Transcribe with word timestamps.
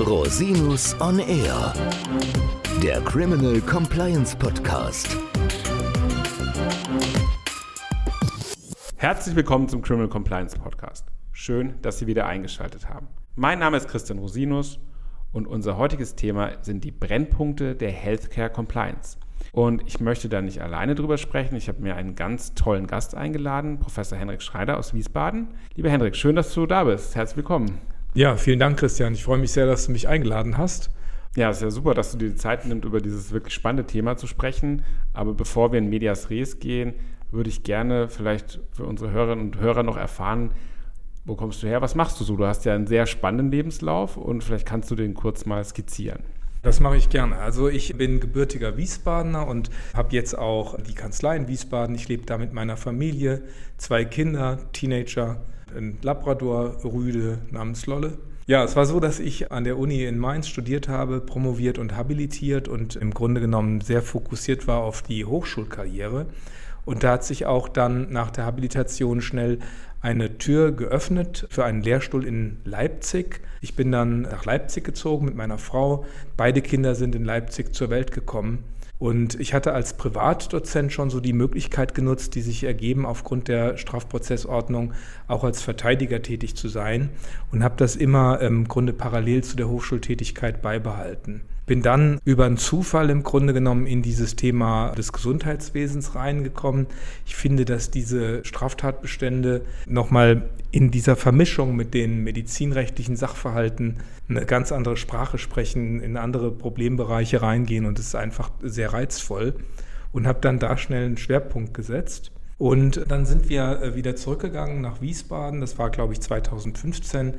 Rosinus 0.00 0.94
on 1.00 1.18
Air, 1.18 1.72
der 2.80 3.00
Criminal 3.00 3.60
Compliance 3.60 4.36
Podcast. 4.36 5.16
Herzlich 8.96 9.34
willkommen 9.34 9.68
zum 9.68 9.82
Criminal 9.82 10.08
Compliance 10.08 10.56
Podcast. 10.56 11.04
Schön, 11.32 11.74
dass 11.82 11.98
Sie 11.98 12.06
wieder 12.06 12.26
eingeschaltet 12.26 12.88
haben. 12.88 13.08
Mein 13.34 13.58
Name 13.58 13.76
ist 13.76 13.88
Christian 13.88 14.20
Rosinus 14.20 14.78
und 15.32 15.48
unser 15.48 15.78
heutiges 15.78 16.14
Thema 16.14 16.52
sind 16.62 16.84
die 16.84 16.92
Brennpunkte 16.92 17.74
der 17.74 17.90
Healthcare 17.90 18.50
Compliance. 18.50 19.18
Und 19.50 19.82
ich 19.86 19.98
möchte 19.98 20.28
da 20.28 20.40
nicht 20.40 20.62
alleine 20.62 20.94
drüber 20.94 21.18
sprechen. 21.18 21.56
Ich 21.56 21.68
habe 21.68 21.82
mir 21.82 21.96
einen 21.96 22.14
ganz 22.14 22.54
tollen 22.54 22.86
Gast 22.86 23.16
eingeladen, 23.16 23.80
Professor 23.80 24.16
Henrik 24.16 24.42
Schreider 24.42 24.78
aus 24.78 24.94
Wiesbaden. 24.94 25.48
Lieber 25.74 25.90
Henrik, 25.90 26.14
schön, 26.14 26.36
dass 26.36 26.54
du 26.54 26.66
da 26.66 26.84
bist. 26.84 27.16
Herzlich 27.16 27.38
willkommen. 27.38 27.80
Ja, 28.18 28.36
vielen 28.36 28.58
Dank, 28.58 28.80
Christian. 28.80 29.14
Ich 29.14 29.22
freue 29.22 29.38
mich 29.38 29.52
sehr, 29.52 29.66
dass 29.66 29.86
du 29.86 29.92
mich 29.92 30.08
eingeladen 30.08 30.58
hast. 30.58 30.90
Ja, 31.36 31.50
es 31.50 31.58
ist 31.58 31.62
ja 31.62 31.70
super, 31.70 31.94
dass 31.94 32.10
du 32.10 32.18
dir 32.18 32.30
die 32.30 32.34
Zeit 32.34 32.66
nimmst, 32.66 32.84
über 32.84 33.00
dieses 33.00 33.30
wirklich 33.30 33.54
spannende 33.54 33.86
Thema 33.86 34.16
zu 34.16 34.26
sprechen. 34.26 34.82
Aber 35.12 35.34
bevor 35.34 35.70
wir 35.70 35.78
in 35.78 35.88
Medias 35.88 36.28
Res 36.28 36.58
gehen, 36.58 36.94
würde 37.30 37.48
ich 37.48 37.62
gerne 37.62 38.08
vielleicht 38.08 38.58
für 38.72 38.86
unsere 38.86 39.12
Hörerinnen 39.12 39.44
und 39.44 39.60
Hörer 39.60 39.84
noch 39.84 39.96
erfahren, 39.96 40.50
wo 41.26 41.36
kommst 41.36 41.62
du 41.62 41.68
her, 41.68 41.80
was 41.80 41.94
machst 41.94 42.18
du 42.18 42.24
so? 42.24 42.34
Du 42.34 42.44
hast 42.44 42.64
ja 42.64 42.74
einen 42.74 42.88
sehr 42.88 43.06
spannenden 43.06 43.52
Lebenslauf 43.52 44.16
und 44.16 44.42
vielleicht 44.42 44.66
kannst 44.66 44.90
du 44.90 44.96
den 44.96 45.14
kurz 45.14 45.46
mal 45.46 45.64
skizzieren. 45.64 46.24
Das 46.62 46.80
mache 46.80 46.96
ich 46.96 47.10
gerne. 47.10 47.36
Also 47.36 47.68
ich 47.68 47.96
bin 47.96 48.18
gebürtiger 48.18 48.76
Wiesbadener 48.76 49.46
und 49.46 49.70
habe 49.94 50.12
jetzt 50.16 50.36
auch 50.36 50.76
die 50.82 50.94
Kanzlei 50.94 51.36
in 51.36 51.46
Wiesbaden. 51.46 51.94
Ich 51.94 52.08
lebe 52.08 52.26
da 52.26 52.36
mit 52.36 52.52
meiner 52.52 52.76
Familie, 52.76 53.44
zwei 53.76 54.04
Kinder, 54.04 54.58
Teenager, 54.72 55.40
ein 55.76 55.98
Labrador, 56.02 56.76
Rüde 56.84 57.38
namens 57.50 57.86
Lolle. 57.86 58.18
Ja, 58.46 58.64
es 58.64 58.76
war 58.76 58.86
so, 58.86 58.98
dass 58.98 59.20
ich 59.20 59.52
an 59.52 59.64
der 59.64 59.78
Uni 59.78 60.04
in 60.04 60.18
Mainz 60.18 60.48
studiert 60.48 60.88
habe, 60.88 61.20
promoviert 61.20 61.78
und 61.78 61.94
habilitiert 61.94 62.66
und 62.66 62.96
im 62.96 63.12
Grunde 63.12 63.42
genommen 63.42 63.82
sehr 63.82 64.00
fokussiert 64.00 64.66
war 64.66 64.78
auf 64.78 65.02
die 65.02 65.26
Hochschulkarriere. 65.26 66.26
Und 66.86 67.04
da 67.04 67.12
hat 67.12 67.24
sich 67.24 67.44
auch 67.44 67.68
dann 67.68 68.10
nach 68.10 68.30
der 68.30 68.46
Habilitation 68.46 69.20
schnell 69.20 69.58
eine 70.00 70.38
Tür 70.38 70.72
geöffnet 70.72 71.46
für 71.50 71.66
einen 71.66 71.82
Lehrstuhl 71.82 72.24
in 72.24 72.56
Leipzig. 72.64 73.42
Ich 73.60 73.76
bin 73.76 73.92
dann 73.92 74.22
nach 74.22 74.46
Leipzig 74.46 74.84
gezogen 74.84 75.26
mit 75.26 75.34
meiner 75.34 75.58
Frau. 75.58 76.06
Beide 76.38 76.62
Kinder 76.62 76.94
sind 76.94 77.14
in 77.14 77.26
Leipzig 77.26 77.74
zur 77.74 77.90
Welt 77.90 78.12
gekommen. 78.12 78.64
Und 78.98 79.38
ich 79.38 79.54
hatte 79.54 79.72
als 79.72 79.94
Privatdozent 79.96 80.92
schon 80.92 81.08
so 81.08 81.20
die 81.20 81.32
Möglichkeit 81.32 81.94
genutzt, 81.94 82.34
die 82.34 82.42
sich 82.42 82.64
ergeben, 82.64 83.06
aufgrund 83.06 83.46
der 83.46 83.76
Strafprozessordnung 83.76 84.92
auch 85.28 85.44
als 85.44 85.62
Verteidiger 85.62 86.20
tätig 86.20 86.56
zu 86.56 86.68
sein 86.68 87.10
und 87.52 87.62
habe 87.62 87.76
das 87.76 87.94
immer 87.94 88.40
im 88.40 88.66
Grunde 88.66 88.92
parallel 88.92 89.44
zu 89.44 89.56
der 89.56 89.68
Hochschultätigkeit 89.68 90.62
beibehalten. 90.62 91.42
Bin 91.68 91.82
dann 91.82 92.18
über 92.24 92.46
einen 92.46 92.56
Zufall 92.56 93.10
im 93.10 93.22
Grunde 93.22 93.52
genommen 93.52 93.86
in 93.86 94.00
dieses 94.00 94.36
Thema 94.36 94.92
des 94.92 95.12
Gesundheitswesens 95.12 96.14
reingekommen. 96.14 96.86
Ich 97.26 97.36
finde, 97.36 97.66
dass 97.66 97.90
diese 97.90 98.42
Straftatbestände 98.44 99.60
nochmal 99.86 100.48
in 100.70 100.90
dieser 100.90 101.14
Vermischung 101.14 101.76
mit 101.76 101.92
den 101.92 102.24
medizinrechtlichen 102.24 103.16
Sachverhalten 103.16 103.98
eine 104.30 104.46
ganz 104.46 104.72
andere 104.72 104.96
Sprache 104.96 105.36
sprechen, 105.36 106.00
in 106.00 106.16
andere 106.16 106.50
Problembereiche 106.50 107.42
reingehen 107.42 107.84
und 107.84 107.98
es 107.98 108.06
ist 108.06 108.14
einfach 108.14 108.50
sehr 108.62 108.94
reizvoll 108.94 109.54
und 110.12 110.26
habe 110.26 110.40
dann 110.40 110.58
da 110.58 110.78
schnell 110.78 111.04
einen 111.04 111.18
Schwerpunkt 111.18 111.74
gesetzt. 111.74 112.32
Und 112.56 113.04
dann 113.08 113.26
sind 113.26 113.50
wir 113.50 113.82
äh, 113.82 113.94
wieder 113.94 114.16
zurückgegangen 114.16 114.80
nach 114.80 115.00
Wiesbaden. 115.00 115.60
Das 115.60 115.78
war, 115.78 115.90
glaube 115.90 116.14
ich, 116.14 116.20
2015 116.20 117.34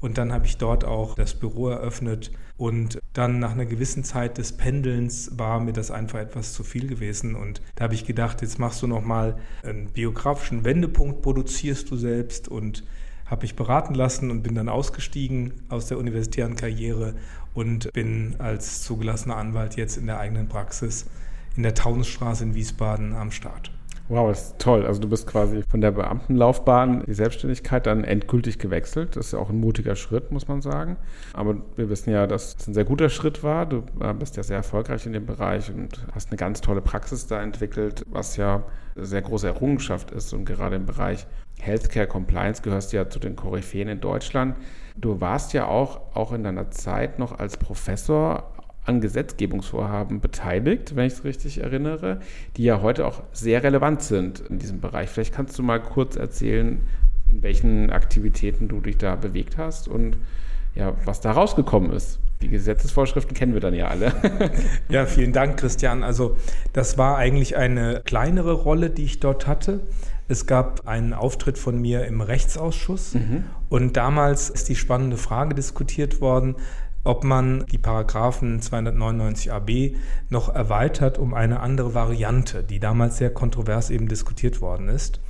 und 0.00 0.18
dann 0.18 0.32
habe 0.32 0.46
ich 0.46 0.58
dort 0.58 0.84
auch 0.84 1.14
das 1.14 1.34
Büro 1.34 1.68
eröffnet. 1.68 2.30
Und 2.56 2.98
dann 3.18 3.40
nach 3.40 3.50
einer 3.50 3.66
gewissen 3.66 4.04
Zeit 4.04 4.38
des 4.38 4.52
Pendelns 4.52 5.32
war 5.36 5.58
mir 5.58 5.72
das 5.72 5.90
einfach 5.90 6.20
etwas 6.20 6.52
zu 6.52 6.62
viel 6.62 6.86
gewesen. 6.86 7.34
Und 7.34 7.60
da 7.74 7.84
habe 7.84 7.94
ich 7.94 8.04
gedacht, 8.04 8.42
jetzt 8.42 8.60
machst 8.60 8.80
du 8.80 8.86
nochmal 8.86 9.36
einen 9.64 9.86
biografischen 9.86 10.64
Wendepunkt, 10.64 11.20
produzierst 11.20 11.90
du 11.90 11.96
selbst 11.96 12.46
und 12.46 12.84
habe 13.26 13.42
mich 13.42 13.56
beraten 13.56 13.94
lassen 13.94 14.30
und 14.30 14.42
bin 14.42 14.54
dann 14.54 14.68
ausgestiegen 14.68 15.52
aus 15.68 15.86
der 15.86 15.98
universitären 15.98 16.54
Karriere 16.54 17.14
und 17.54 17.92
bin 17.92 18.36
als 18.38 18.82
zugelassener 18.82 19.36
Anwalt 19.36 19.76
jetzt 19.76 19.96
in 19.96 20.06
der 20.06 20.20
eigenen 20.20 20.48
Praxis 20.48 21.06
in 21.56 21.64
der 21.64 21.74
Taunusstraße 21.74 22.44
in 22.44 22.54
Wiesbaden 22.54 23.14
am 23.14 23.32
Start. 23.32 23.72
Wow, 24.10 24.30
das 24.30 24.42
ist 24.42 24.58
toll. 24.58 24.86
Also 24.86 25.02
du 25.02 25.08
bist 25.08 25.26
quasi 25.26 25.62
von 25.68 25.82
der 25.82 25.90
Beamtenlaufbahn 25.90 27.04
die 27.06 27.12
Selbstständigkeit 27.12 27.84
dann 27.86 28.04
endgültig 28.04 28.58
gewechselt. 28.58 29.16
Das 29.16 29.26
ist 29.26 29.32
ja 29.32 29.38
auch 29.38 29.50
ein 29.50 29.60
mutiger 29.60 29.96
Schritt, 29.96 30.30
muss 30.30 30.48
man 30.48 30.62
sagen. 30.62 30.96
Aber 31.34 31.56
wir 31.76 31.90
wissen 31.90 32.10
ja, 32.10 32.26
dass 32.26 32.56
es 32.58 32.66
ein 32.66 32.72
sehr 32.72 32.84
guter 32.84 33.10
Schritt 33.10 33.42
war. 33.42 33.66
Du 33.66 33.82
äh, 34.00 34.14
bist 34.14 34.38
ja 34.38 34.42
sehr 34.42 34.56
erfolgreich 34.56 35.04
in 35.04 35.12
dem 35.12 35.26
Bereich 35.26 35.70
und 35.70 36.06
hast 36.14 36.30
eine 36.30 36.38
ganz 36.38 36.62
tolle 36.62 36.80
Praxis 36.80 37.26
da 37.26 37.42
entwickelt, 37.42 38.06
was 38.08 38.38
ja 38.38 38.62
eine 38.96 39.04
sehr 39.04 39.20
große 39.20 39.46
Errungenschaft 39.46 40.10
ist. 40.10 40.32
Und 40.32 40.46
gerade 40.46 40.76
im 40.76 40.86
Bereich 40.86 41.26
Healthcare 41.60 42.06
Compliance 42.06 42.62
gehörst 42.62 42.94
du 42.94 42.96
ja 42.96 43.10
zu 43.10 43.18
den 43.18 43.36
Koryphäen 43.36 43.88
in 43.88 44.00
Deutschland. 44.00 44.56
Du 44.96 45.20
warst 45.20 45.52
ja 45.52 45.66
auch, 45.66 46.00
auch 46.14 46.32
in 46.32 46.44
deiner 46.44 46.70
Zeit 46.70 47.18
noch 47.18 47.38
als 47.38 47.58
Professor 47.58 48.54
an 48.88 49.00
Gesetzgebungsvorhaben 49.00 50.20
beteiligt, 50.20 50.96
wenn 50.96 51.06
ich 51.06 51.12
es 51.14 51.24
richtig 51.24 51.58
erinnere, 51.58 52.20
die 52.56 52.64
ja 52.64 52.80
heute 52.80 53.06
auch 53.06 53.22
sehr 53.32 53.62
relevant 53.62 54.02
sind 54.02 54.40
in 54.40 54.58
diesem 54.58 54.80
Bereich. 54.80 55.10
Vielleicht 55.10 55.34
kannst 55.34 55.58
du 55.58 55.62
mal 55.62 55.80
kurz 55.80 56.16
erzählen, 56.16 56.80
in 57.30 57.42
welchen 57.42 57.90
Aktivitäten 57.90 58.68
du 58.68 58.80
dich 58.80 58.96
da 58.96 59.14
bewegt 59.14 59.58
hast 59.58 59.88
und 59.88 60.16
ja, 60.74 60.94
was 61.04 61.20
da 61.20 61.32
rausgekommen 61.32 61.92
ist. 61.92 62.18
Die 62.40 62.48
Gesetzesvorschriften 62.48 63.34
kennen 63.34 63.52
wir 63.52 63.60
dann 63.60 63.74
ja 63.74 63.88
alle. 63.88 64.12
ja, 64.88 65.06
vielen 65.06 65.32
Dank, 65.32 65.58
Christian. 65.58 66.04
Also 66.04 66.36
das 66.72 66.96
war 66.96 67.16
eigentlich 67.16 67.56
eine 67.56 68.00
kleinere 68.04 68.52
Rolle, 68.52 68.90
die 68.90 69.04
ich 69.04 69.18
dort 69.18 69.46
hatte. 69.46 69.80
Es 70.28 70.46
gab 70.46 70.86
einen 70.86 71.14
Auftritt 71.14 71.58
von 71.58 71.80
mir 71.80 72.04
im 72.06 72.20
Rechtsausschuss 72.20 73.14
mhm. 73.14 73.44
und 73.70 73.96
damals 73.96 74.50
ist 74.50 74.68
die 74.68 74.76
spannende 74.76 75.16
Frage 75.16 75.54
diskutiert 75.54 76.20
worden, 76.20 76.56
ob 77.04 77.24
man 77.24 77.64
die 77.66 77.78
Paragraphen 77.78 78.60
299a(b) 78.60 79.94
noch 80.28 80.54
erweitert 80.54 81.18
um 81.18 81.34
eine 81.34 81.60
andere 81.60 81.94
Variante, 81.94 82.62
die 82.62 82.80
damals 82.80 83.18
sehr 83.18 83.30
kontrovers 83.30 83.90
eben 83.90 84.08
diskutiert 84.08 84.60
worden 84.60 84.88
ist. 84.88 85.20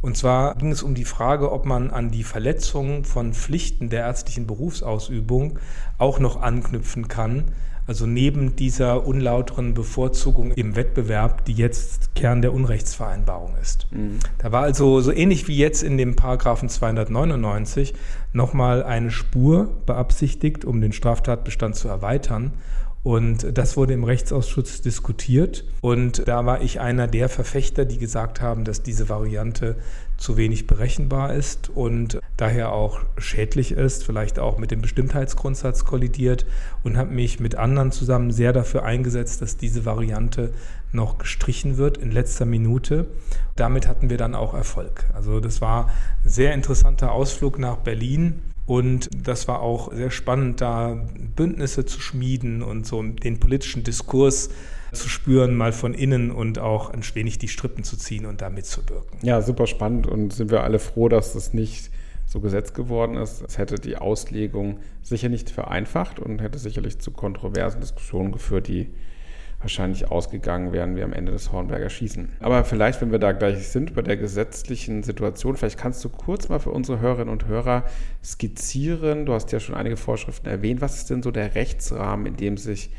Und 0.00 0.18
zwar 0.18 0.54
ging 0.56 0.70
es 0.70 0.82
um 0.82 0.94
die 0.94 1.06
Frage, 1.06 1.50
ob 1.50 1.64
man 1.64 1.90
an 1.90 2.10
die 2.10 2.24
Verletzung 2.24 3.04
von 3.04 3.32
Pflichten 3.32 3.88
der 3.88 4.02
ärztlichen 4.02 4.46
Berufsausübung 4.46 5.58
auch 5.96 6.18
noch 6.18 6.40
anknüpfen 6.40 7.08
kann, 7.08 7.44
also 7.86 8.06
neben 8.06 8.56
dieser 8.56 9.06
unlauteren 9.06 9.74
Bevorzugung 9.74 10.52
im 10.52 10.74
Wettbewerb, 10.74 11.44
die 11.44 11.52
jetzt 11.52 12.14
Kern 12.14 12.40
der 12.40 12.54
Unrechtsvereinbarung 12.54 13.54
ist. 13.60 13.86
Mhm. 13.92 14.18
Da 14.38 14.52
war 14.52 14.62
also 14.62 15.00
so 15.00 15.12
ähnlich 15.12 15.48
wie 15.48 15.56
jetzt 15.56 15.82
in 15.82 15.98
dem 15.98 16.16
Paragraphen 16.16 16.68
299 16.68 17.94
nochmal 18.32 18.82
eine 18.82 19.10
Spur 19.10 19.68
beabsichtigt, 19.86 20.64
um 20.64 20.80
den 20.80 20.92
Straftatbestand 20.92 21.76
zu 21.76 21.88
erweitern. 21.88 22.52
Und 23.04 23.56
das 23.56 23.76
wurde 23.76 23.92
im 23.92 24.02
Rechtsausschuss 24.02 24.80
diskutiert. 24.80 25.64
Und 25.82 26.26
da 26.26 26.46
war 26.46 26.62
ich 26.62 26.80
einer 26.80 27.06
der 27.06 27.28
Verfechter, 27.28 27.84
die 27.84 27.98
gesagt 27.98 28.40
haben, 28.40 28.64
dass 28.64 28.82
diese 28.82 29.10
Variante 29.10 29.76
zu 30.16 30.38
wenig 30.38 30.66
berechenbar 30.66 31.34
ist 31.34 31.70
und 31.74 32.18
daher 32.36 32.72
auch 32.72 33.00
schädlich 33.18 33.72
ist, 33.72 34.04
vielleicht 34.04 34.38
auch 34.38 34.58
mit 34.58 34.70
dem 34.70 34.80
Bestimmtheitsgrundsatz 34.80 35.84
kollidiert 35.84 36.46
und 36.82 36.96
habe 36.96 37.12
mich 37.12 37.40
mit 37.40 37.56
anderen 37.56 37.92
zusammen 37.92 38.30
sehr 38.30 38.52
dafür 38.52 38.84
eingesetzt, 38.84 39.42
dass 39.42 39.58
diese 39.58 39.84
Variante 39.84 40.54
noch 40.92 41.18
gestrichen 41.18 41.76
wird 41.76 41.98
in 41.98 42.10
letzter 42.10 42.46
Minute. 42.46 43.08
Damit 43.56 43.86
hatten 43.86 44.08
wir 44.08 44.16
dann 44.16 44.34
auch 44.34 44.54
Erfolg. 44.54 45.04
Also 45.12 45.40
das 45.40 45.60
war 45.60 45.90
ein 46.24 46.30
sehr 46.30 46.54
interessanter 46.54 47.12
Ausflug 47.12 47.58
nach 47.58 47.76
Berlin 47.78 48.40
und 48.66 49.10
das 49.26 49.46
war 49.46 49.60
auch 49.60 49.92
sehr 49.92 50.10
spannend, 50.10 50.60
da 50.60 51.06
Bündnisse 51.36 51.84
zu 51.84 52.00
schmieden 52.00 52.62
und 52.62 52.86
so 52.86 53.02
den 53.02 53.38
politischen 53.38 53.84
Diskurs 53.84 54.50
zu 54.92 55.08
spüren, 55.08 55.54
mal 55.54 55.72
von 55.72 55.92
innen 55.92 56.30
und 56.30 56.58
auch 56.58 56.90
ein 56.90 57.02
wenig 57.14 57.38
die 57.38 57.48
Strippen 57.48 57.84
zu 57.84 57.96
ziehen 57.96 58.26
und 58.26 58.40
da 58.40 58.48
mitzuwirken. 58.48 59.18
Ja, 59.22 59.42
super 59.42 59.66
spannend 59.66 60.06
und 60.06 60.32
sind 60.32 60.50
wir 60.50 60.62
alle 60.62 60.78
froh, 60.78 61.08
dass 61.08 61.32
das 61.32 61.52
nicht 61.52 61.90
so 62.26 62.40
Gesetz 62.40 62.72
geworden 62.72 63.16
ist. 63.16 63.42
Es 63.42 63.58
hätte 63.58 63.76
die 63.76 63.96
Auslegung 63.96 64.78
sicher 65.02 65.28
nicht 65.28 65.50
vereinfacht 65.50 66.18
und 66.18 66.40
hätte 66.40 66.58
sicherlich 66.58 66.98
zu 66.98 67.10
kontroversen 67.10 67.80
Diskussionen 67.80 68.32
geführt, 68.32 68.68
die 68.68 68.90
wahrscheinlich 69.64 70.10
ausgegangen 70.10 70.72
wären 70.72 70.94
wie 70.94 71.02
am 71.02 71.12
Ende 71.12 71.32
des 71.32 71.50
Hornberger 71.50 71.88
Schießen. 71.88 72.28
Aber 72.40 72.64
vielleicht, 72.64 73.00
wenn 73.00 73.10
wir 73.10 73.18
da 73.18 73.32
gleich 73.32 73.66
sind 73.68 73.94
bei 73.94 74.02
der 74.02 74.16
gesetzlichen 74.16 75.02
Situation, 75.02 75.56
vielleicht 75.56 75.78
kannst 75.78 76.04
du 76.04 76.10
kurz 76.10 76.48
mal 76.48 76.60
für 76.60 76.70
unsere 76.70 77.00
Hörerinnen 77.00 77.32
und 77.32 77.46
Hörer 77.46 77.84
skizzieren. 78.22 79.26
Du 79.26 79.32
hast 79.32 79.50
ja 79.52 79.60
schon 79.60 79.74
einige 79.74 79.96
Vorschriften 79.96 80.48
erwähnt. 80.48 80.80
Was 80.80 80.98
ist 80.98 81.10
denn 81.10 81.22
so 81.22 81.30
der 81.30 81.54
Rechtsrahmen, 81.54 82.26
in 82.26 82.36
dem 82.36 82.56
sich 82.56 82.90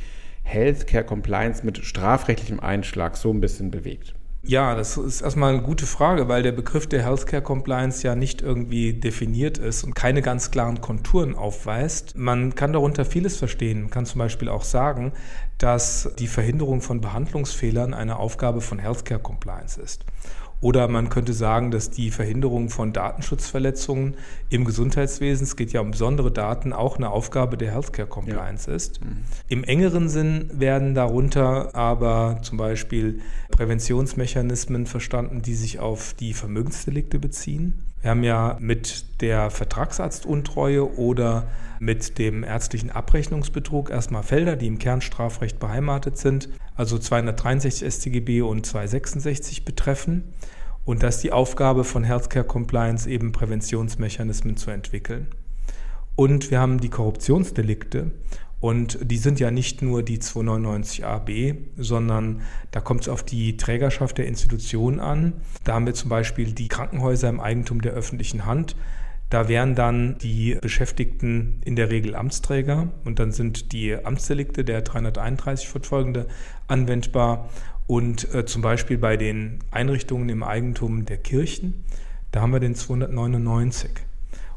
Healthcare 0.44 1.06
Compliance 1.06 1.66
mit 1.66 1.78
strafrechtlichem 1.78 2.60
Einschlag 2.60 3.16
so 3.16 3.32
ein 3.32 3.40
bisschen 3.40 3.72
bewegt? 3.72 4.16
Ja, 4.48 4.76
das 4.76 4.96
ist 4.96 5.22
erstmal 5.22 5.54
eine 5.56 5.64
gute 5.64 5.88
Frage, 5.88 6.28
weil 6.28 6.44
der 6.44 6.52
Begriff 6.52 6.86
der 6.86 7.04
Healthcare 7.04 7.42
Compliance 7.42 8.06
ja 8.06 8.14
nicht 8.14 8.44
irgendwie 8.44 8.94
definiert 8.94 9.58
ist 9.58 9.84
und 9.84 9.96
keine 9.96 10.22
ganz 10.22 10.52
klaren 10.52 10.82
Konturen 10.82 11.34
aufweist. 11.34 12.16
Man 12.16 12.54
kann 12.54 12.72
darunter 12.72 13.06
vieles 13.06 13.38
verstehen. 13.38 13.82
Man 13.82 13.90
kann 13.90 14.06
zum 14.06 14.20
Beispiel 14.20 14.50
auch 14.50 14.64
sagen, 14.64 15.14
dass 15.58 16.12
die 16.20 16.28
Verhinderung 16.28 16.82
von 16.82 17.02
Behandlungsfehlern 17.02 17.96
eine 17.96 18.20
Aufgabe 18.20 18.62
von 18.62 18.78
Healthcare 18.78 19.20
Compliance 19.20 19.82
ist. 19.82 20.06
Oder 20.66 20.88
man 20.88 21.10
könnte 21.10 21.34
sagen, 21.34 21.70
dass 21.70 21.92
die 21.92 22.10
Verhinderung 22.10 22.70
von 22.70 22.92
Datenschutzverletzungen 22.92 24.16
im 24.50 24.66
Gesundheitswesen, 24.66 25.44
es 25.44 25.56
geht 25.56 25.72
ja 25.74 25.82
um 25.82 25.92
besondere 25.92 26.32
Daten, 26.32 26.74
auch 26.74 26.98
eine 26.98 27.12
Aufgabe 27.12 27.56
der 27.56 27.74
Healthcare 27.74 28.08
Compliance 28.08 28.68
ja. 28.68 28.76
ist. 28.76 29.00
Mhm. 29.00 29.18
Im 29.48 29.64
engeren 29.64 30.10
Sinn 30.10 30.50
werden 30.52 30.96
darunter 30.96 31.76
aber 31.76 32.40
zum 32.42 32.58
Beispiel 32.58 33.22
Präventionsmechanismen 33.52 34.88
verstanden, 34.88 35.44
die 35.44 35.54
sich 35.54 35.78
auf 35.78 36.16
die 36.16 36.34
Vermögensdelikte 36.34 37.20
beziehen. 37.20 37.84
Wir 38.02 38.10
haben 38.10 38.24
ja 38.24 38.58
mit 38.60 39.22
der 39.22 39.52
Vertragsarztuntreue 39.52 40.98
oder 40.98 41.46
mit 41.80 42.18
dem 42.18 42.44
ärztlichen 42.44 42.90
Abrechnungsbetrug 42.90 43.92
erstmal 43.92 44.24
Felder, 44.24 44.56
die 44.56 44.66
im 44.66 44.80
Kernstrafrecht 44.80 45.60
beheimatet 45.60 46.18
sind, 46.18 46.50
also 46.76 46.98
263 46.98 47.88
StGB 47.88 48.42
und 48.42 48.66
266 48.66 49.64
betreffen 49.64 50.24
und 50.86 51.02
das 51.04 51.16
ist 51.16 51.24
die 51.24 51.32
Aufgabe 51.32 51.84
von 51.84 52.04
Healthcare 52.04 52.46
Compliance, 52.46 53.10
eben 53.10 53.32
Präventionsmechanismen 53.32 54.56
zu 54.56 54.70
entwickeln. 54.70 55.28
Und 56.16 56.52
wir 56.52 56.60
haben 56.60 56.80
die 56.80 56.90
Korruptionsdelikte. 56.90 58.12
Und 58.62 58.98
die 59.02 59.18
sind 59.18 59.40
ja 59.40 59.52
nicht 59.52 59.82
nur 59.82 60.02
die 60.02 60.20
299ab, 60.20 61.56
sondern 61.78 62.42
da 62.72 62.80
kommt 62.80 63.02
es 63.02 63.10
auf 63.10 63.22
die 63.22 63.58
Trägerschaft 63.58 64.18
der 64.18 64.28
Institution 64.28 65.00
an. 65.00 65.34
Da 65.64 65.74
haben 65.74 65.86
wir 65.86 65.94
zum 65.94 66.10
Beispiel 66.10 66.54
die 66.54 66.68
Krankenhäuser 66.68 67.30
im 67.30 67.40
Eigentum 67.40 67.82
der 67.82 67.92
öffentlichen 67.92 68.46
Hand. 68.46 68.76
Da 69.30 69.50
wären 69.50 69.76
dann 69.76 70.18
die 70.20 70.58
Beschäftigten 70.62 71.62
in 71.66 71.76
der 71.76 71.90
Regel 71.90 72.16
Amtsträger 72.16 72.90
und 73.04 73.20
dann 73.20 73.32
sind 73.32 73.72
die 73.72 73.96
Amtsdelikte 73.96 74.64
der 74.64 74.82
331 74.82 75.68
fortfolgende 75.68 76.28
anwendbar. 76.68 77.50
Und 77.88 78.34
äh, 78.34 78.46
zum 78.46 78.62
Beispiel 78.62 78.98
bei 78.98 79.18
den 79.18 79.60
Einrichtungen 79.72 80.30
im 80.30 80.44
Eigentum 80.44 81.06
der 81.06 81.18
Kirchen, 81.18 81.86
da 82.32 82.42
haben 82.42 82.52
wir 82.52 82.60
den 82.60 82.76
299. 82.76 83.92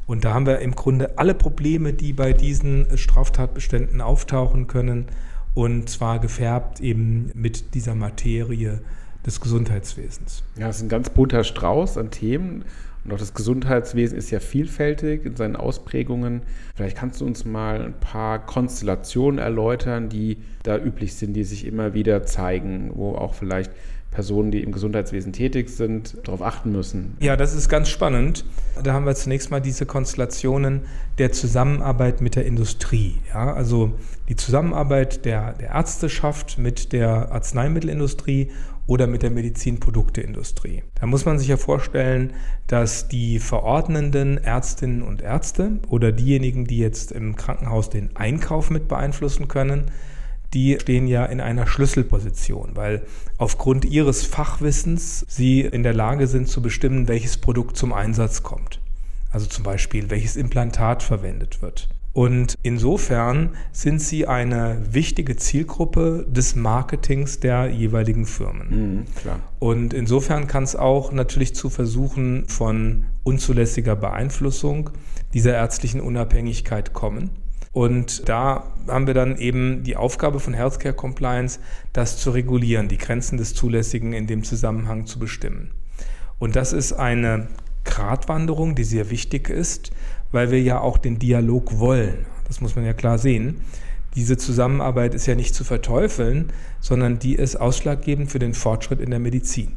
Und 0.07 0.25
da 0.25 0.33
haben 0.33 0.47
wir 0.47 0.59
im 0.59 0.73
Grunde 0.73 1.17
alle 1.19 1.35
Probleme, 1.35 1.93
die 1.93 2.13
bei 2.13 2.33
diesen 2.33 2.97
Straftatbeständen 2.97 4.01
auftauchen 4.01 4.65
können, 4.65 5.05
und 5.53 5.89
zwar 5.89 6.19
gefärbt 6.19 6.79
eben 6.79 7.31
mit 7.35 7.75
dieser 7.75 7.95
Materie 7.95 8.81
des 9.25 9.41
Gesundheitswesens. 9.41 10.43
Ja, 10.57 10.69
es 10.69 10.77
ist 10.77 10.83
ein 10.83 10.89
ganz 10.89 11.09
bunter 11.09 11.43
Strauß 11.43 11.97
an 11.97 12.11
Themen. 12.11 12.65
Und 13.09 13.15
auch 13.15 13.19
das 13.19 13.33
Gesundheitswesen 13.33 14.15
ist 14.19 14.29
ja 14.29 14.39
vielfältig 14.39 15.25
in 15.25 15.35
seinen 15.35 15.55
Ausprägungen. 15.55 16.43
Vielleicht 16.75 16.95
kannst 16.95 17.21
du 17.21 17.25
uns 17.25 17.43
mal 17.43 17.81
ein 17.81 17.99
paar 17.99 18.45
Konstellationen 18.45 19.39
erläutern, 19.39 20.09
die 20.09 20.37
da 20.61 20.77
üblich 20.77 21.15
sind, 21.15 21.33
die 21.33 21.43
sich 21.43 21.65
immer 21.65 21.95
wieder 21.95 22.23
zeigen, 22.25 22.91
wo 22.93 23.15
auch 23.15 23.33
vielleicht 23.33 23.71
Personen, 24.11 24.51
die 24.51 24.61
im 24.61 24.71
Gesundheitswesen 24.71 25.33
tätig 25.33 25.69
sind, 25.69 26.17
darauf 26.23 26.43
achten 26.43 26.71
müssen. 26.71 27.17
Ja, 27.19 27.35
das 27.35 27.55
ist 27.55 27.67
ganz 27.67 27.89
spannend. 27.89 28.45
Da 28.83 28.93
haben 28.93 29.07
wir 29.07 29.15
zunächst 29.15 29.49
mal 29.49 29.59
diese 29.59 29.87
Konstellationen 29.87 30.81
der 31.17 31.31
Zusammenarbeit 31.31 32.21
mit 32.21 32.35
der 32.35 32.45
Industrie. 32.45 33.17
Ja, 33.33 33.53
also 33.53 33.93
die 34.27 34.35
Zusammenarbeit 34.35 35.25
der, 35.25 35.53
der 35.53 35.69
Ärzteschaft 35.69 36.59
mit 36.59 36.93
der 36.93 37.31
Arzneimittelindustrie 37.31 38.51
oder 38.89 39.05
mit 39.05 39.21
der 39.21 39.29
Medizinprodukteindustrie. 39.29 40.81
Da 40.99 41.05
muss 41.05 41.23
man 41.23 41.37
sich 41.37 41.47
ja 41.47 41.57
vorstellen, 41.57 42.33
dass 42.65 43.07
die 43.07 43.37
verordnenden 43.37 44.39
Ärztinnen 44.39 45.03
und 45.03 45.21
Ärzte 45.21 45.79
oder 45.89 46.11
diejenigen, 46.11 46.65
die 46.65 46.79
jetzt 46.79 47.11
im 47.11 47.35
Krankenhaus 47.35 47.91
den 47.91 48.15
Einkauf 48.15 48.71
mit 48.71 48.87
beeinflussen 48.87 49.47
können, 49.47 49.91
die 50.55 50.79
stehen 50.81 51.05
ja 51.05 51.23
in 51.27 51.39
einer 51.39 51.67
Schlüsselposition, 51.67 52.71
weil 52.73 53.03
aufgrund 53.37 53.85
ihres 53.85 54.25
Fachwissens 54.25 55.23
sie 55.29 55.61
in 55.61 55.83
der 55.83 55.93
Lage 55.93 56.25
sind 56.25 56.47
zu 56.47 56.63
bestimmen, 56.63 57.07
welches 57.07 57.37
Produkt 57.37 57.77
zum 57.77 57.93
Einsatz 57.93 58.41
kommt. 58.41 58.81
Also 59.29 59.45
zum 59.45 59.63
Beispiel, 59.63 60.09
welches 60.09 60.35
Implantat 60.35 61.03
verwendet 61.03 61.61
wird. 61.61 61.89
Und 62.11 62.57
insofern 62.63 63.51
sind 63.71 64.01
sie 64.01 64.25
eine 64.25 64.81
wichtige 64.91 65.35
Zielgruppe 65.35 66.25
des 66.27 66.55
Marketings 66.55 67.39
der 67.39 67.69
jeweiligen 67.69 68.25
Firmen. 68.25 68.67
Mhm, 68.69 69.05
Und 69.59 69.93
insofern 69.93 70.47
kann 70.47 70.63
es 70.63 70.75
auch 70.75 71.11
natürlich 71.11 71.53
zu 71.53 71.69
Versuchen 71.69 72.45
von 72.47 73.05
unzulässiger 73.23 73.95
Beeinflussung 73.95 74.89
dieser 75.33 75.53
ärztlichen 75.53 76.01
Unabhängigkeit 76.01 76.93
kommen. 76.93 77.29
Und 77.71 78.27
da 78.27 78.73
haben 78.87 79.05
wir 79.05 79.13
dann 79.13 79.37
eben 79.37 79.83
die 79.83 79.95
Aufgabe 79.95 80.39
von 80.39 80.53
Healthcare 80.53 80.95
Compliance, 80.95 81.59
das 81.93 82.17
zu 82.17 82.31
regulieren, 82.31 82.87
die 82.87 82.97
Grenzen 82.97 83.37
des 83.37 83.53
Zulässigen 83.53 84.13
in 84.13 84.25
dem 84.25 84.43
Zusammenhang 84.43 85.05
zu 85.05 85.19
bestimmen. 85.19 85.71
Und 86.39 86.55
das 86.55 86.73
ist 86.73 86.93
eine 86.93 87.47
Gratwanderung, 87.83 88.75
die 88.75 88.83
sehr 88.83 89.09
wichtig 89.11 89.49
ist, 89.49 89.91
weil 90.31 90.51
wir 90.51 90.61
ja 90.61 90.79
auch 90.79 90.97
den 90.97 91.19
Dialog 91.19 91.79
wollen. 91.79 92.25
Das 92.47 92.61
muss 92.61 92.75
man 92.75 92.85
ja 92.85 92.93
klar 92.93 93.17
sehen. 93.17 93.61
Diese 94.15 94.37
Zusammenarbeit 94.37 95.13
ist 95.13 95.27
ja 95.27 95.35
nicht 95.35 95.53
zu 95.53 95.63
verteufeln, 95.63 96.51
sondern 96.79 97.19
die 97.19 97.35
ist 97.35 97.55
ausschlaggebend 97.55 98.31
für 98.31 98.39
den 98.39 98.53
Fortschritt 98.53 98.99
in 98.99 99.11
der 99.11 99.19
Medizin. 99.19 99.73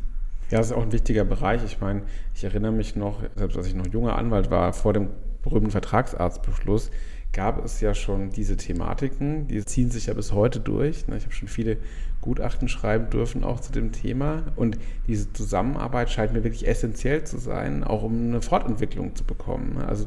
Ja, 0.50 0.58
das 0.58 0.69
ist 0.69 0.72
auch 0.72 0.82
ein 0.82 0.93
wichtiger 0.93 1.25
Bereich. 1.25 1.62
Ich 1.64 1.81
meine, 1.81 2.02
ich 2.34 2.44
erinnere 2.44 2.72
mich 2.72 2.96
noch, 2.96 3.22
selbst 3.37 3.56
als 3.56 3.66
ich 3.66 3.75
noch 3.75 3.87
junger 3.87 4.16
Anwalt 4.16 4.50
war, 4.50 4.72
vor 4.72 4.93
dem 4.93 5.08
berühmten 5.43 5.70
Vertragsarztbeschluss, 5.70 6.90
gab 7.32 7.64
es 7.64 7.81
ja 7.81 7.94
schon 7.94 8.31
diese 8.31 8.56
Thematiken, 8.56 9.49
die 9.49 9.64
ziehen 9.64 9.90
sich 9.90 10.06
ja 10.06 10.14
bis 10.14 10.32
heute 10.32 10.61
durch. 10.61 11.08
Ne? 11.08 11.17
Ich 11.17 11.25
habe 11.25 11.34
schon 11.34 11.49
viele 11.49 11.79
Gutachten 12.20 12.69
schreiben 12.69 13.11
dürfen 13.11 13.43
auch 13.43 13.61
zu 13.61 13.73
dem 13.73 13.90
Thema 13.90 14.44
und 14.55 14.79
diese 15.08 15.32
Zusammenarbeit 15.32 16.11
scheint 16.11 16.32
mir 16.32 16.44
wirklich 16.44 16.69
essentiell 16.69 17.25
zu 17.25 17.38
sein, 17.38 17.84
auch 17.84 18.02
um 18.02 18.29
eine 18.29 18.43
Fortentwicklung 18.43 19.17
zu 19.17 19.25
bekommen. 19.25 19.75
Ne? 19.75 19.88
Also 19.88 20.06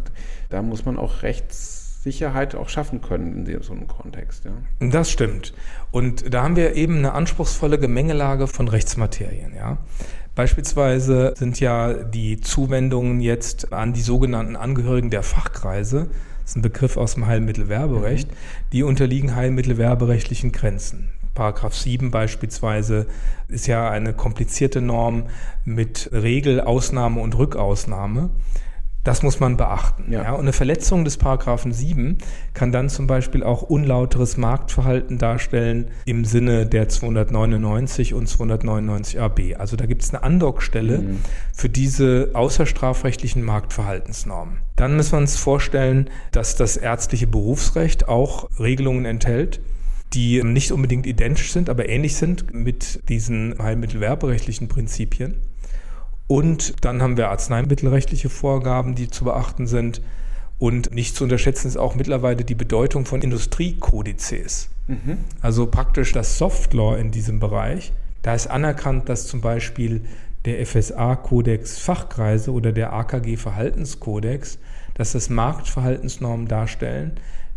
da 0.49 0.61
muss 0.61 0.85
man 0.85 0.97
auch 0.97 1.23
Rechtssicherheit 1.23 2.55
auch 2.55 2.69
schaffen 2.69 3.01
können 3.01 3.45
in 3.45 3.61
so 3.61 3.73
einem 3.73 3.87
Kontext. 3.87 4.45
Ja. 4.45 4.51
Das 4.79 5.11
stimmt. 5.11 5.53
Und 5.91 6.33
da 6.33 6.43
haben 6.43 6.55
wir 6.55 6.75
eben 6.75 6.99
eine 6.99 7.13
anspruchsvolle 7.13 7.79
Gemengelage 7.79 8.47
von 8.47 8.67
Rechtsmaterien. 8.67 9.53
Ja. 9.53 9.79
Beispielsweise 10.35 11.33
sind 11.37 11.59
ja 11.59 11.93
die 11.93 12.39
Zuwendungen 12.39 13.19
jetzt 13.19 13.73
an 13.73 13.93
die 13.93 14.01
sogenannten 14.01 14.55
Angehörigen 14.55 15.09
der 15.09 15.23
Fachkreise 15.23 16.09
das 16.45 16.51
ist 16.51 16.57
ein 16.57 16.61
Begriff 16.61 16.95
aus 16.95 17.15
dem 17.15 17.25
Heilmittelwerberecht, 17.25 18.29
mhm. 18.29 18.35
die 18.71 18.83
unterliegen 18.83 19.35
heilmittelwerberechtlichen 19.35 20.51
Grenzen. 20.51 21.09
Paragraph 21.33 21.75
7 21.75 22.11
beispielsweise 22.11 23.07
ist 23.47 23.65
ja 23.65 23.89
eine 23.89 24.13
komplizierte 24.13 24.79
Norm 24.79 25.23
mit 25.65 26.11
Regel, 26.13 26.61
Ausnahme 26.61 27.19
und 27.19 27.35
Rückausnahme. 27.35 28.29
Das 29.05 29.21
muss 29.21 29.39
man 29.39 29.55
beachten. 29.55 30.11
Ja. 30.11 30.23
ja. 30.23 30.31
Und 30.33 30.41
eine 30.41 30.51
Verletzung 30.51 31.05
des 31.05 31.17
Paragraphen 31.17 31.71
7 31.71 32.17
kann 32.53 32.71
dann 32.71 32.89
zum 32.89 33.07
Beispiel 33.07 33.43
auch 33.43 33.61
unlauteres 33.61 34.35
Marktverhalten 34.35 35.19
darstellen 35.19 35.91
im 36.05 36.25
Sinne 36.25 36.65
der 36.65 36.89
299 36.89 38.15
und 38.15 38.27
299 38.27 39.21
AB. 39.21 39.39
Also 39.59 39.77
da 39.77 39.85
gibt 39.85 40.01
es 40.01 40.13
eine 40.13 40.23
Andockstelle 40.23 40.97
mhm. 40.97 41.19
für 41.53 41.69
diese 41.69 42.31
außerstrafrechtlichen 42.33 43.43
Marktverhaltensnormen. 43.43 44.57
Dann 44.75 44.97
müssen 44.97 45.13
wir 45.13 45.19
uns 45.19 45.37
vorstellen, 45.37 46.09
dass 46.31 46.55
das 46.55 46.75
ärztliche 46.75 47.27
Berufsrecht 47.27 48.07
auch 48.09 48.49
Regelungen 48.59 49.05
enthält, 49.05 49.61
die 50.13 50.41
nicht 50.43 50.71
unbedingt 50.71 51.05
identisch 51.05 51.51
sind, 51.51 51.69
aber 51.69 51.87
ähnlich 51.89 52.15
sind 52.15 52.53
mit 52.53 53.07
diesen 53.07 53.55
heilmittelwerberechtlichen 53.59 54.67
Prinzipien. 54.67 55.35
Und 56.27 56.83
dann 56.83 57.01
haben 57.01 57.17
wir 57.17 57.29
arzneimittelrechtliche 57.29 58.29
Vorgaben, 58.29 58.95
die 58.95 59.09
zu 59.09 59.25
beachten 59.25 59.67
sind. 59.67 60.01
Und 60.57 60.93
nicht 60.93 61.15
zu 61.15 61.23
unterschätzen 61.25 61.67
ist 61.67 61.77
auch 61.77 61.95
mittlerweile 61.95 62.43
die 62.43 62.55
Bedeutung 62.55 63.05
von 63.05 63.21
Industriekodizes. 63.21 64.69
Mhm. 64.87 65.17
Also 65.41 65.67
praktisch 65.67 66.13
das 66.13 66.37
Softlaw 66.37 66.99
in 66.99 67.11
diesem 67.11 67.39
Bereich. 67.39 67.91
Da 68.21 68.33
ist 68.33 68.47
anerkannt, 68.47 69.09
dass 69.09 69.27
zum 69.27 69.41
Beispiel 69.41 70.01
der 70.45 70.65
FSA-Kodex 70.65 71.79
Fachkreise 71.79 72.51
oder 72.51 72.71
der 72.71 72.93
AKG-Verhaltenskodex, 72.93 74.57
dass 74.93 75.11
das 75.11 75.29
Marktverhaltensnormen 75.29 76.47
darstellen, 76.47 77.13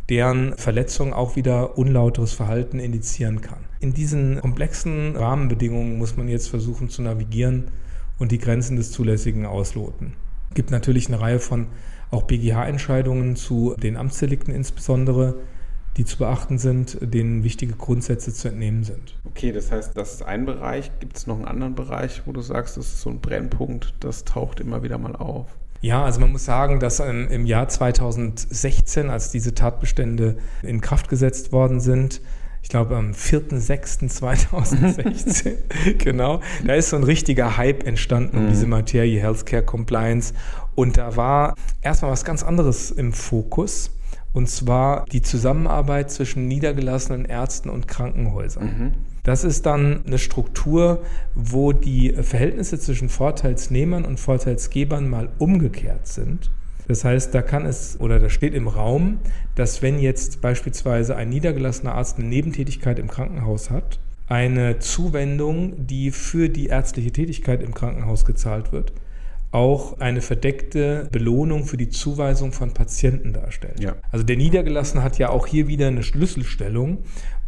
deren 0.09 0.57
Verletzung 0.57 1.13
auch 1.13 1.37
wieder 1.37 1.79
unlauteres 1.79 2.33
Verhalten 2.33 2.81
indizieren 2.81 3.41
kann. 3.41 3.61
In 3.81 3.95
diesen 3.95 4.41
komplexen 4.41 5.17
Rahmenbedingungen 5.17 5.99
muss 5.99 6.17
man 6.17 6.29
jetzt 6.29 6.49
versuchen 6.49 6.89
zu 6.89 7.03
navigieren 7.03 7.69
und 8.19 8.33
die 8.33 8.39
Grenzen 8.39 8.77
des 8.77 8.91
Zulässigen 8.91 9.47
ausloten. 9.47 10.15
Es 10.51 10.55
gibt 10.55 10.71
natürlich 10.71 11.09
eine 11.09 11.21
Reihe 11.21 11.39
von 11.39 11.69
auch 12.11 12.23
BGH-Entscheidungen 12.23 13.37
zu 13.37 13.75
den 13.79 13.97
Amtsdelikten 13.97 14.55
insbesondere, 14.55 15.41
die 15.97 16.05
zu 16.05 16.19
beachten 16.19 16.59
sind, 16.59 16.97
denen 17.01 17.43
wichtige 17.43 17.75
Grundsätze 17.75 18.33
zu 18.33 18.49
entnehmen 18.49 18.85
sind. 18.85 19.17
Okay, 19.25 19.53
das 19.53 19.73
heißt, 19.73 19.97
das 19.97 20.15
ist 20.15 20.23
ein 20.23 20.47
Bereich. 20.47 20.91
Gibt 21.01 21.17
es 21.17 21.27
noch 21.27 21.37
einen 21.37 21.47
anderen 21.47 21.75
Bereich, 21.75 22.23
wo 22.25 22.33
du 22.33 22.41
sagst, 22.41 22.77
das 22.77 22.87
ist 22.87 23.01
so 23.01 23.11
ein 23.11 23.21
Brennpunkt, 23.21 23.95
das 24.01 24.25
taucht 24.25 24.61
immer 24.61 24.83
wieder 24.83 24.97
mal 24.97 25.17
auf? 25.17 25.49
Ja, 25.81 26.05
also 26.05 26.21
man 26.21 26.33
muss 26.33 26.45
sagen, 26.45 26.81
dass 26.81 26.99
im 27.01 27.47
Jahr 27.47 27.69
2016, 27.69 29.11
als 29.11 29.31
diese 29.31 29.55
Tatbestände 29.55 30.39
in 30.63 30.81
Kraft 30.81 31.09
gesetzt 31.09 31.53
worden 31.53 31.81
sind, 31.81 32.21
ich 32.63 32.69
glaube 32.69 32.97
am 32.97 33.13
4.6.2016, 33.13 35.55
genau, 35.99 36.41
da 36.67 36.75
ist 36.75 36.91
so 36.91 36.97
ein 36.97 37.05
richtiger 37.05 37.57
Hype 37.57 37.87
entstanden 37.87 38.37
um 38.37 38.45
mhm. 38.45 38.49
diese 38.51 38.67
Materie 38.67 39.21
Healthcare 39.21 39.63
Compliance. 39.63 40.35
Und 40.75 40.97
da 40.97 41.17
war 41.17 41.55
erstmal 41.83 42.13
was 42.13 42.25
ganz 42.25 42.43
anderes 42.43 42.91
im 42.91 43.13
Fokus. 43.13 43.91
Und 44.33 44.49
zwar 44.49 45.05
die 45.07 45.23
Zusammenarbeit 45.23 46.11
zwischen 46.11 46.47
niedergelassenen 46.47 47.25
Ärzten 47.25 47.71
und 47.71 47.89
Krankenhäusern. 47.89 48.65
Mhm. 48.65 48.93
Das 49.25 49.45
ist 49.45 49.67
dann 49.67 50.05
eine 50.07 50.19
Struktur, 50.19 51.03
wo 51.35 51.73
die 51.73 52.13
Verhältnisse 52.13 52.79
zwischen 52.79 53.09
Vorteilsnehmern 53.09 54.05
und 54.05 54.21
Vorteilsgebern 54.21 55.09
mal 55.09 55.31
umgekehrt 55.39 56.07
sind. 56.07 56.51
Das 56.89 57.05
heißt, 57.05 57.35
da 57.35 57.43
kann 57.43 57.67
es 57.67 58.01
oder 58.01 58.19
da 58.19 58.31
steht 58.31 58.55
im 58.55 58.67
Raum, 58.67 59.19
dass 59.55 59.83
wenn 59.83 59.99
jetzt 59.99 60.41
beispielsweise 60.41 61.15
ein 61.15 61.29
niedergelassener 61.29 61.95
Arzt 61.95 62.19
eine 62.19 62.27
Nebentätigkeit 62.27 62.99
im 62.99 63.09
Krankenhaus 63.09 63.71
hat, 63.71 64.01
eine 64.27 64.79
Zuwendung, 64.79 65.87
die 65.87 66.11
für 66.11 66.49
die 66.49 66.67
ärztliche 66.67 67.13
Tätigkeit 67.13 67.63
im 67.63 67.75
Krankenhaus 67.75 68.25
gezahlt 68.25 68.73
wird, 68.73 68.93
auch 69.51 70.01
eine 70.01 70.21
verdeckte 70.21 71.09
Belohnung 71.11 71.65
für 71.65 71.79
die 71.79 71.89
Zuweisung 71.89 72.53
von 72.53 72.75
Patienten 72.75 73.33
darstellt. 73.33 73.81
Ja. 73.81 73.97
Also 74.13 74.25
der 74.25 74.37
Niedergelassene 74.37 75.03
hat 75.03 75.19
ja 75.19 75.31
auch 75.31 75.47
hier 75.47 75.69
wieder 75.69 75.87
eine 75.87 76.03
Schlüsselstellung, 76.03 76.99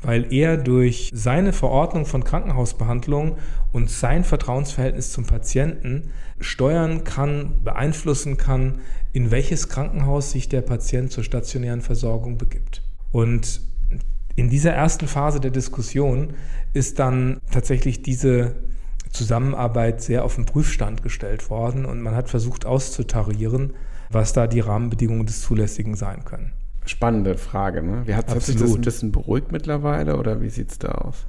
weil 0.03 0.33
er 0.33 0.57
durch 0.57 1.11
seine 1.15 1.53
Verordnung 1.53 2.07
von 2.07 2.25
Krankenhausbehandlung 2.25 3.37
und 3.73 3.91
sein 3.91 4.25
Vertrauensverhältnis 4.25 5.13
zum 5.13 5.27
Patienten 5.27 6.11
steuern 6.41 7.05
kann, 7.05 7.63
beeinflussen 7.63 8.37
kann, 8.37 8.81
in 9.13 9.31
welches 9.31 9.69
Krankenhaus 9.69 10.31
sich 10.31 10.49
der 10.49 10.63
Patient 10.63 11.13
zur 11.13 11.25
stationären 11.25 11.83
Versorgung 11.83 12.39
begibt. 12.39 12.83
Und 13.11 13.61
in 14.37 14.49
dieser 14.49 14.73
ersten 14.73 15.07
Phase 15.07 15.41
der 15.41 15.51
Diskussion 15.51 16.35
ist 16.73 16.99
dann 16.99 17.39
tatsächlich 17.51 18.03
diese 18.03 18.57
Zusammenarbeit 19.13 20.01
sehr 20.03 20.25
auf 20.25 20.37
den 20.37 20.47
Prüfstand 20.47 21.03
gestellt 21.03 21.51
worden 21.51 21.85
und 21.85 22.01
man 22.01 22.15
hat 22.15 22.31
versucht 22.31 22.65
auszutarieren, 22.65 23.75
was 24.09 24.33
da 24.33 24.47
die 24.47 24.61
Rahmenbedingungen 24.61 25.27
des 25.27 25.41
Zulässigen 25.41 25.97
sein 25.97 26.25
können. 26.25 26.53
Spannende 26.91 27.37
Frage. 27.37 27.83
Ne? 27.83 28.03
Wie 28.05 28.15
hat, 28.15 28.29
hat 28.29 28.43
sich 28.43 28.57
das 28.57 28.75
ein 28.75 28.81
bisschen 28.81 29.13
beruhigt 29.13 29.53
mittlerweile 29.53 30.17
oder 30.17 30.41
wie 30.41 30.51
sieht 30.51 30.73
es 30.73 30.79
da 30.81 30.89
aus? 30.89 31.27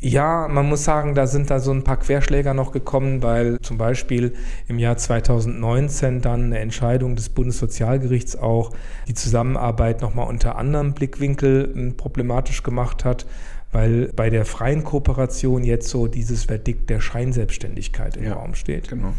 Ja, 0.00 0.48
man 0.50 0.68
muss 0.68 0.82
sagen, 0.82 1.14
da 1.14 1.28
sind 1.28 1.48
da 1.48 1.60
so 1.60 1.70
ein 1.70 1.84
paar 1.84 1.96
Querschläger 1.96 2.52
noch 2.52 2.72
gekommen, 2.72 3.22
weil 3.22 3.58
zum 3.60 3.78
Beispiel 3.78 4.34
im 4.66 4.80
Jahr 4.80 4.96
2019 4.96 6.20
dann 6.20 6.46
eine 6.46 6.58
Entscheidung 6.58 7.14
des 7.14 7.28
Bundessozialgerichts 7.28 8.36
auch 8.36 8.72
die 9.06 9.14
Zusammenarbeit 9.14 10.02
nochmal 10.02 10.26
unter 10.26 10.56
anderem 10.56 10.92
Blickwinkel 10.92 11.70
hm, 11.72 11.96
problematisch 11.96 12.64
gemacht 12.64 13.04
hat 13.04 13.26
weil 13.74 14.12
bei 14.14 14.30
der 14.30 14.44
freien 14.44 14.84
Kooperation 14.84 15.64
jetzt 15.64 15.88
so 15.88 16.06
dieses 16.06 16.44
Verdikt 16.44 16.90
der 16.90 17.00
Scheinselbstständigkeit 17.00 18.16
im 18.16 18.22
ja, 18.22 18.34
Raum 18.34 18.54
steht. 18.54 18.88
Genau. 18.88 19.14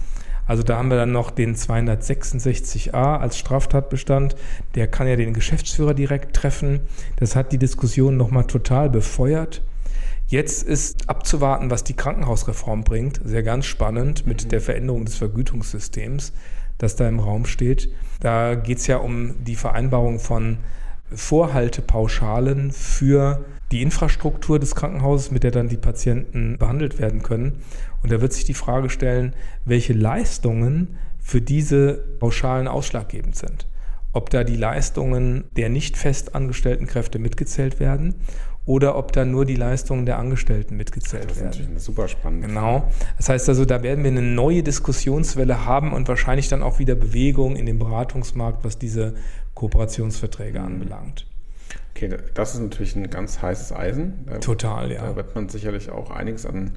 Also 0.47 0.63
da 0.63 0.77
haben 0.77 0.89
wir 0.89 0.97
dann 0.97 1.11
noch 1.11 1.31
den 1.31 1.55
266a 1.55 3.17
als 3.17 3.37
Straftatbestand. 3.37 4.35
Der 4.75 4.87
kann 4.87 5.07
ja 5.07 5.15
den 5.15 5.33
Geschäftsführer 5.33 5.93
direkt 5.93 6.35
treffen. 6.35 6.81
Das 7.17 7.35
hat 7.35 7.51
die 7.51 7.57
Diskussion 7.57 8.17
nochmal 8.17 8.45
total 8.45 8.89
befeuert. 8.89 9.63
Jetzt 10.27 10.63
ist 10.63 11.09
abzuwarten, 11.09 11.69
was 11.69 11.83
die 11.83 11.95
Krankenhausreform 11.95 12.83
bringt. 12.83 13.21
Sehr 13.23 13.43
ganz 13.43 13.65
spannend 13.65 14.25
mit 14.25 14.45
mhm. 14.45 14.49
der 14.49 14.61
Veränderung 14.61 15.05
des 15.05 15.15
Vergütungssystems, 15.15 16.33
das 16.77 16.95
da 16.95 17.07
im 17.07 17.19
Raum 17.19 17.45
steht. 17.45 17.91
Da 18.19 18.55
geht 18.55 18.79
es 18.79 18.87
ja 18.87 18.97
um 18.97 19.43
die 19.43 19.55
Vereinbarung 19.55 20.19
von 20.19 20.57
Vorhaltepauschalen 21.11 22.71
für 22.71 23.45
die 23.72 23.81
Infrastruktur 23.81 24.60
des 24.60 24.75
Krankenhauses, 24.75 25.31
mit 25.31 25.43
der 25.43 25.51
dann 25.51 25.69
die 25.69 25.77
Patienten 25.77 26.57
behandelt 26.57 27.00
werden 27.00 27.24
können. 27.24 27.63
Und 28.03 28.12
da 28.12 28.22
wird 28.22 28.34
sich 28.34 28.43
die 28.43 28.53
Frage 28.53 28.89
stellen, 28.89 29.34
welche 29.65 29.93
Leistungen 29.93 30.98
für 31.19 31.41
diese 31.41 31.93
Pauschalen 32.19 32.67
ausschlaggebend 32.67 33.36
sind. 33.36 33.67
Ob 34.13 34.29
da 34.29 34.43
die 34.43 34.55
Leistungen 34.55 35.45
der 35.57 35.69
nicht 35.69 35.98
fest 35.98 36.36
angestellten 36.36 36.86
Kräfte 36.86 37.19
mitgezählt 37.19 37.79
werden 37.79 38.15
oder 38.65 38.98
ob 38.98 39.12
da 39.12 39.25
nur 39.25 39.45
die 39.45 39.55
Leistungen 39.55 40.05
der 40.05 40.19
Angestellten 40.19 40.77
mitgezählt 40.77 41.25
das 41.25 41.34
ist 41.34 41.43
werden. 41.43 41.60
Natürlich 41.60 41.84
super 41.84 42.07
spannend. 42.07 42.45
Genau. 42.45 42.91
Das 43.17 43.29
heißt 43.29 43.50
also, 43.50 43.65
da 43.65 43.84
werden 43.84 44.03
wir 44.03 44.12
eine 44.12 44.22
neue 44.22 44.63
Diskussionswelle 44.63 45.65
haben 45.65 45.93
und 45.93 46.07
wahrscheinlich 46.07 46.48
dann 46.48 46.63
auch 46.63 46.79
wieder 46.79 46.95
Bewegung 46.95 47.55
in 47.55 47.65
dem 47.65 47.79
Beratungsmarkt, 47.79 48.63
was 48.63 48.77
diese 48.77 49.15
Kooperationsverträge 49.53 50.60
mhm. 50.60 50.65
anbelangt. 50.65 51.27
Okay, 51.95 52.17
das 52.33 52.55
ist 52.55 52.61
natürlich 52.61 52.95
ein 52.97 53.09
ganz 53.09 53.41
heißes 53.41 53.71
Eisen. 53.71 54.25
Da, 54.25 54.39
Total, 54.39 54.91
ja. 54.91 55.01
Da 55.01 55.15
wird 55.15 55.33
man 55.33 55.47
sicherlich 55.47 55.89
auch 55.89 56.11
einiges 56.11 56.45
an 56.45 56.71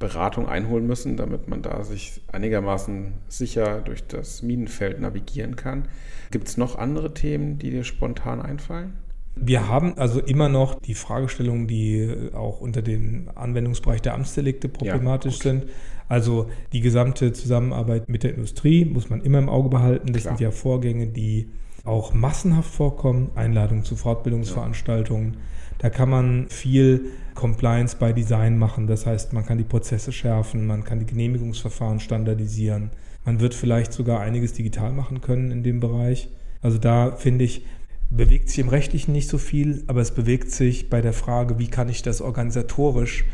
Beratung 0.00 0.48
einholen 0.48 0.86
müssen, 0.86 1.16
damit 1.16 1.48
man 1.48 1.62
da 1.62 1.84
sich 1.84 2.22
einigermaßen 2.32 3.14
sicher 3.28 3.80
durch 3.80 4.06
das 4.06 4.42
Minenfeld 4.42 5.00
navigieren 5.00 5.54
kann. 5.54 5.86
Gibt 6.32 6.48
es 6.48 6.56
noch 6.56 6.76
andere 6.76 7.14
Themen, 7.14 7.58
die 7.58 7.70
dir 7.70 7.84
spontan 7.84 8.42
einfallen? 8.42 8.94
Wir 9.36 9.68
haben 9.68 9.96
also 9.96 10.20
immer 10.20 10.48
noch 10.48 10.80
die 10.80 10.94
Fragestellungen, 10.94 11.68
die 11.68 12.30
auch 12.32 12.60
unter 12.60 12.82
dem 12.82 13.30
Anwendungsbereich 13.36 14.02
der 14.02 14.14
Amtsdelikte 14.14 14.68
problematisch 14.68 15.36
ja, 15.38 15.42
sind. 15.52 15.66
Also 16.08 16.50
die 16.72 16.80
gesamte 16.80 17.32
Zusammenarbeit 17.32 18.08
mit 18.08 18.24
der 18.24 18.34
Industrie 18.34 18.84
muss 18.84 19.10
man 19.10 19.20
immer 19.20 19.38
im 19.38 19.48
Auge 19.48 19.68
behalten. 19.68 20.12
Das 20.12 20.22
Klar. 20.22 20.36
sind 20.36 20.44
ja 20.44 20.50
Vorgänge, 20.50 21.06
die 21.06 21.48
auch 21.88 22.14
massenhaft 22.14 22.72
vorkommen, 22.72 23.30
Einladungen 23.34 23.84
zu 23.84 23.96
Fortbildungsveranstaltungen. 23.96 25.38
Da 25.78 25.90
kann 25.90 26.10
man 26.10 26.48
viel 26.48 27.06
Compliance 27.34 27.96
by 27.96 28.12
Design 28.12 28.58
machen. 28.58 28.86
Das 28.86 29.06
heißt, 29.06 29.32
man 29.32 29.46
kann 29.46 29.58
die 29.58 29.64
Prozesse 29.64 30.12
schärfen, 30.12 30.66
man 30.66 30.84
kann 30.84 30.98
die 30.98 31.06
Genehmigungsverfahren 31.06 32.00
standardisieren. 32.00 32.90
Man 33.24 33.40
wird 33.40 33.54
vielleicht 33.54 33.92
sogar 33.92 34.20
einiges 34.20 34.52
digital 34.52 34.92
machen 34.92 35.20
können 35.20 35.50
in 35.50 35.62
dem 35.62 35.80
Bereich. 35.80 36.28
Also 36.62 36.78
da 36.78 37.12
finde 37.12 37.44
ich, 37.44 37.64
bewegt 38.10 38.48
sich 38.48 38.58
im 38.58 38.68
Rechtlichen 38.68 39.12
nicht 39.12 39.28
so 39.28 39.38
viel, 39.38 39.84
aber 39.86 40.00
es 40.00 40.10
bewegt 40.10 40.50
sich 40.50 40.90
bei 40.90 41.00
der 41.00 41.12
Frage, 41.12 41.58
wie 41.58 41.68
kann 41.68 41.88
ich 41.88 42.02
das 42.02 42.20
organisatorisch 42.20 43.24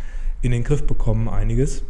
in 0.43 0.51
den 0.51 0.65
Griff 0.65 0.87
bekommen, 0.87 1.29
einiges. 1.29 1.85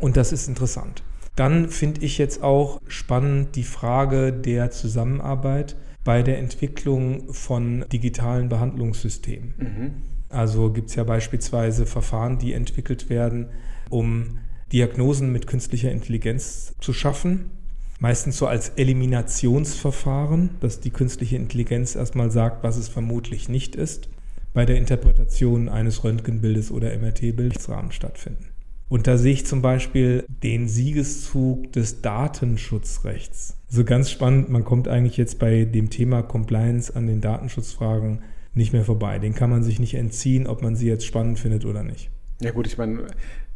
Und 0.00 0.16
das 0.16 0.32
ist 0.32 0.48
interessant. 0.48 1.02
Dann 1.34 1.68
finde 1.68 2.02
ich 2.02 2.18
jetzt 2.18 2.42
auch 2.42 2.80
spannend 2.86 3.56
die 3.56 3.64
Frage 3.64 4.32
der 4.32 4.70
Zusammenarbeit 4.70 5.76
bei 6.06 6.22
der 6.22 6.38
Entwicklung 6.38 7.34
von 7.34 7.84
digitalen 7.92 8.48
Behandlungssystemen. 8.48 9.54
Mhm. 9.58 9.90
Also 10.28 10.72
gibt 10.72 10.90
es 10.90 10.94
ja 10.94 11.02
beispielsweise 11.02 11.84
Verfahren, 11.84 12.38
die 12.38 12.52
entwickelt 12.52 13.10
werden, 13.10 13.48
um 13.90 14.38
Diagnosen 14.72 15.32
mit 15.32 15.48
künstlicher 15.48 15.90
Intelligenz 15.90 16.74
zu 16.80 16.92
schaffen. 16.92 17.50
Meistens 17.98 18.38
so 18.38 18.46
als 18.46 18.68
Eliminationsverfahren, 18.76 20.50
dass 20.60 20.78
die 20.78 20.90
künstliche 20.90 21.36
Intelligenz 21.36 21.96
erstmal 21.96 22.30
sagt, 22.30 22.62
was 22.62 22.76
es 22.76 22.86
vermutlich 22.86 23.48
nicht 23.48 23.74
ist, 23.74 24.08
bei 24.54 24.64
der 24.64 24.76
Interpretation 24.76 25.68
eines 25.68 26.04
Röntgenbildes 26.04 26.70
oder 26.70 26.96
MRT-Bildes 26.96 27.68
stattfinden. 27.90 28.46
Und 28.88 29.06
da 29.06 29.18
sehe 29.18 29.32
ich 29.32 29.46
zum 29.46 29.62
Beispiel 29.62 30.24
den 30.28 30.68
Siegeszug 30.68 31.72
des 31.72 32.02
Datenschutzrechts. 32.02 33.56
So 33.68 33.78
also 33.78 33.84
ganz 33.84 34.10
spannend, 34.10 34.48
man 34.48 34.64
kommt 34.64 34.86
eigentlich 34.86 35.16
jetzt 35.16 35.38
bei 35.38 35.64
dem 35.64 35.90
Thema 35.90 36.22
Compliance 36.22 36.94
an 36.94 37.06
den 37.06 37.20
Datenschutzfragen 37.20 38.22
nicht 38.54 38.72
mehr 38.72 38.84
vorbei. 38.84 39.18
Den 39.18 39.34
kann 39.34 39.50
man 39.50 39.64
sich 39.64 39.80
nicht 39.80 39.94
entziehen, 39.94 40.46
ob 40.46 40.62
man 40.62 40.76
sie 40.76 40.86
jetzt 40.86 41.04
spannend 41.04 41.38
findet 41.38 41.64
oder 41.64 41.82
nicht. 41.82 42.10
Ja 42.40 42.52
gut, 42.52 42.66
ich 42.66 42.78
meine, 42.78 43.06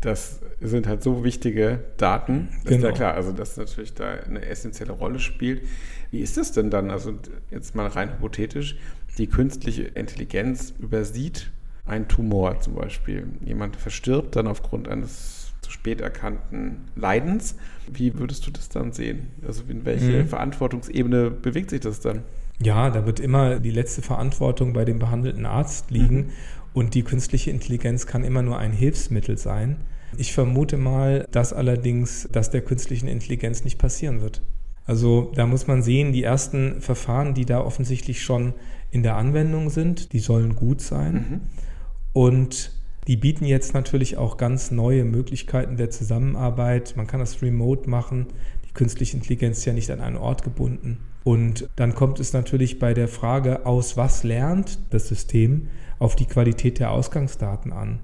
das 0.00 0.40
sind 0.60 0.86
halt 0.86 1.02
so 1.02 1.22
wichtige 1.22 1.84
Daten, 1.96 2.48
das 2.64 2.64
genau. 2.64 2.76
ist 2.76 2.82
ja 2.84 2.92
klar, 2.92 3.14
also 3.14 3.32
dass 3.32 3.56
natürlich 3.56 3.94
da 3.94 4.10
eine 4.10 4.44
essentielle 4.46 4.92
Rolle 4.92 5.20
spielt. 5.20 5.62
Wie 6.10 6.20
ist 6.20 6.38
das 6.38 6.52
denn 6.52 6.70
dann, 6.70 6.90
also 6.90 7.14
jetzt 7.50 7.74
mal 7.74 7.86
rein 7.86 8.10
hypothetisch, 8.14 8.76
die 9.18 9.26
künstliche 9.26 9.82
Intelligenz 9.82 10.74
übersieht 10.78 11.52
ein 11.90 12.08
Tumor 12.08 12.60
zum 12.60 12.74
Beispiel. 12.74 13.26
Jemand 13.44 13.76
verstirbt 13.76 14.36
dann 14.36 14.46
aufgrund 14.46 14.88
eines 14.88 15.52
zu 15.60 15.70
spät 15.70 16.00
erkannten 16.00 16.88
Leidens. 16.96 17.56
Wie 17.92 18.18
würdest 18.18 18.46
du 18.46 18.50
das 18.50 18.68
dann 18.68 18.92
sehen? 18.92 19.28
Also 19.46 19.62
in 19.68 19.84
welche 19.84 20.22
mhm. 20.22 20.28
Verantwortungsebene 20.28 21.30
bewegt 21.30 21.70
sich 21.70 21.80
das 21.80 22.00
dann? 22.00 22.22
Ja, 22.62 22.90
da 22.90 23.06
wird 23.06 23.20
immer 23.20 23.58
die 23.58 23.70
letzte 23.70 24.02
Verantwortung 24.02 24.72
bei 24.72 24.84
dem 24.84 24.98
behandelten 24.98 25.46
Arzt 25.46 25.90
liegen 25.90 26.16
mhm. 26.16 26.30
und 26.74 26.94
die 26.94 27.02
künstliche 27.02 27.50
Intelligenz 27.50 28.06
kann 28.06 28.24
immer 28.24 28.42
nur 28.42 28.58
ein 28.58 28.72
Hilfsmittel 28.72 29.38
sein. 29.38 29.76
Ich 30.16 30.32
vermute 30.32 30.76
mal, 30.76 31.26
dass 31.30 31.52
allerdings 31.52 32.28
das 32.32 32.50
der 32.50 32.62
künstlichen 32.62 33.08
Intelligenz 33.08 33.64
nicht 33.64 33.78
passieren 33.78 34.20
wird. 34.20 34.42
Also 34.86 35.30
da 35.34 35.46
muss 35.46 35.66
man 35.66 35.82
sehen, 35.82 36.12
die 36.12 36.24
ersten 36.24 36.80
Verfahren, 36.80 37.32
die 37.34 37.44
da 37.44 37.60
offensichtlich 37.60 38.22
schon 38.22 38.54
in 38.90 39.02
der 39.02 39.16
Anwendung 39.16 39.70
sind, 39.70 40.12
die 40.12 40.18
sollen 40.18 40.56
gut 40.56 40.80
sein. 40.80 41.12
Mhm. 41.14 41.40
Und 42.12 42.72
die 43.06 43.16
bieten 43.16 43.44
jetzt 43.44 43.74
natürlich 43.74 44.16
auch 44.16 44.36
ganz 44.36 44.70
neue 44.70 45.04
Möglichkeiten 45.04 45.76
der 45.76 45.90
Zusammenarbeit. 45.90 46.94
Man 46.96 47.06
kann 47.06 47.20
das 47.20 47.42
remote 47.42 47.88
machen. 47.88 48.26
Die 48.68 48.72
künstliche 48.72 49.16
Intelligenz 49.16 49.58
ist 49.58 49.64
ja 49.64 49.72
nicht 49.72 49.90
an 49.90 50.00
einen 50.00 50.16
Ort 50.16 50.42
gebunden. 50.42 50.98
Und 51.24 51.68
dann 51.76 51.94
kommt 51.94 52.20
es 52.20 52.32
natürlich 52.32 52.78
bei 52.78 52.94
der 52.94 53.08
Frage, 53.08 53.66
aus 53.66 53.96
was 53.96 54.22
lernt 54.24 54.78
das 54.90 55.08
System, 55.08 55.68
auf 55.98 56.16
die 56.16 56.26
Qualität 56.26 56.78
der 56.78 56.92
Ausgangsdaten 56.92 57.72
an. 57.72 58.00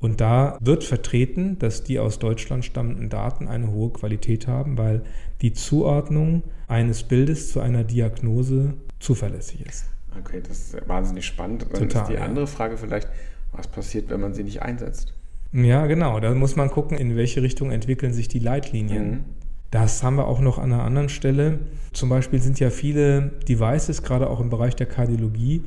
Und 0.00 0.20
da 0.20 0.58
wird 0.60 0.82
vertreten, 0.82 1.58
dass 1.60 1.84
die 1.84 1.98
aus 2.00 2.18
Deutschland 2.18 2.64
stammenden 2.64 3.08
Daten 3.08 3.46
eine 3.46 3.70
hohe 3.70 3.90
Qualität 3.90 4.48
haben, 4.48 4.76
weil 4.76 5.02
die 5.42 5.52
Zuordnung 5.52 6.42
eines 6.66 7.04
Bildes 7.04 7.52
zu 7.52 7.60
einer 7.60 7.84
Diagnose 7.84 8.74
zuverlässig 8.98 9.64
ist. 9.64 9.84
Okay, 10.18 10.42
das 10.46 10.58
ist 10.58 10.88
wahnsinnig 10.88 11.24
spannend. 11.24 11.62
Dann 11.70 11.88
Total, 11.88 12.02
ist 12.02 12.08
die 12.10 12.18
andere 12.18 12.46
Frage 12.46 12.76
vielleicht, 12.76 13.08
was 13.52 13.68
passiert, 13.68 14.10
wenn 14.10 14.20
man 14.20 14.34
sie 14.34 14.44
nicht 14.44 14.62
einsetzt? 14.62 15.14
Ja, 15.52 15.86
genau. 15.86 16.18
Da 16.20 16.34
muss 16.34 16.56
man 16.56 16.70
gucken, 16.70 16.96
in 16.96 17.16
welche 17.16 17.42
Richtung 17.42 17.70
entwickeln 17.70 18.12
sich 18.12 18.28
die 18.28 18.38
Leitlinien. 18.38 19.10
Mhm. 19.10 19.24
Das 19.70 20.02
haben 20.02 20.16
wir 20.16 20.26
auch 20.26 20.40
noch 20.40 20.58
an 20.58 20.72
einer 20.72 20.82
anderen 20.82 21.08
Stelle. 21.08 21.60
Zum 21.92 22.08
Beispiel 22.08 22.40
sind 22.40 22.60
ja 22.60 22.70
viele 22.70 23.32
Devices, 23.48 24.02
gerade 24.02 24.28
auch 24.28 24.40
im 24.40 24.50
Bereich 24.50 24.76
der 24.76 24.86
Kardiologie, 24.86 25.62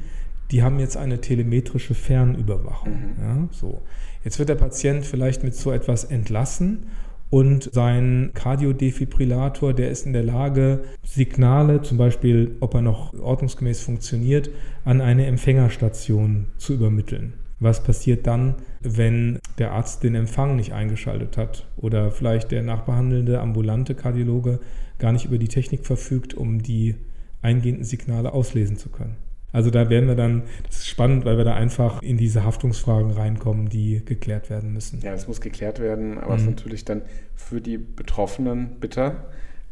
die 0.52 0.62
haben 0.62 0.80
jetzt 0.80 0.96
eine 0.96 1.22
telemetrische 1.22 1.96
Fernüberwachung. 1.96 2.94
Mhm. 2.94 3.24
Ja, 3.24 3.48
so. 3.52 3.82
Jetzt 4.24 4.40
wird 4.40 4.50
der 4.50 4.56
Patient 4.56 5.06
vielleicht 5.06 5.44
mit 5.44 5.56
so 5.56 5.72
etwas 5.72 6.04
entlassen 6.04 6.88
und 7.30 7.72
sein 7.74 8.32
Kardiodefibrillator, 8.34 9.74
der 9.74 9.90
ist 9.90 10.06
in 10.06 10.14
der 10.14 10.24
Lage, 10.24 10.84
Signale, 11.04 11.82
zum 11.82 11.98
Beispiel, 11.98 12.58
ob 12.60 12.76
er 12.76 12.82
noch 12.82 13.14
ordnungsgemäß 13.14 13.82
funktioniert, 13.82 14.50
an 14.84 15.02
eine 15.02 15.26
Empfängerstation 15.26 16.48
zu 16.58 16.74
übermitteln. 16.74 17.34
Was 17.66 17.82
passiert 17.82 18.28
dann, 18.28 18.54
wenn 18.82 19.40
der 19.58 19.72
Arzt 19.72 20.04
den 20.04 20.14
Empfang 20.14 20.56
nicht 20.56 20.74
eingeschaltet 20.74 21.36
hat 21.36 21.66
oder 21.78 22.12
vielleicht 22.12 22.52
der 22.52 22.62
nachbehandelnde 22.62 23.40
ambulante 23.40 23.96
Kardiologe 23.96 24.60
gar 25.00 25.12
nicht 25.12 25.26
über 25.26 25.40
die 25.40 25.48
Technik 25.48 25.84
verfügt, 25.84 26.36
um 26.36 26.62
die 26.62 26.94
eingehenden 27.42 27.84
Signale 27.84 28.34
auslesen 28.34 28.78
zu 28.78 28.90
können? 28.90 29.16
Also 29.52 29.72
da 29.72 29.90
werden 29.90 30.08
wir 30.08 30.14
dann, 30.14 30.44
das 30.68 30.78
ist 30.78 30.88
spannend, 30.88 31.26
weil 31.26 31.38
wir 31.38 31.44
da 31.44 31.56
einfach 31.56 32.04
in 32.04 32.18
diese 32.18 32.44
Haftungsfragen 32.44 33.10
reinkommen, 33.10 33.68
die 33.68 34.06
geklärt 34.06 34.52
werden 34.52 34.72
müssen. 34.72 35.02
Ja, 35.02 35.14
es 35.14 35.28
muss 35.28 35.42
geklärt 35.42 35.80
werden, 35.80 36.20
aber 36.20 36.36
es 36.36 36.44
mhm. 36.44 36.50
ist 36.50 36.56
natürlich 36.58 36.86
dann 36.86 37.02
für 37.34 37.62
die 37.62 37.80
Betroffenen 37.80 38.80
bitter, 38.80 39.26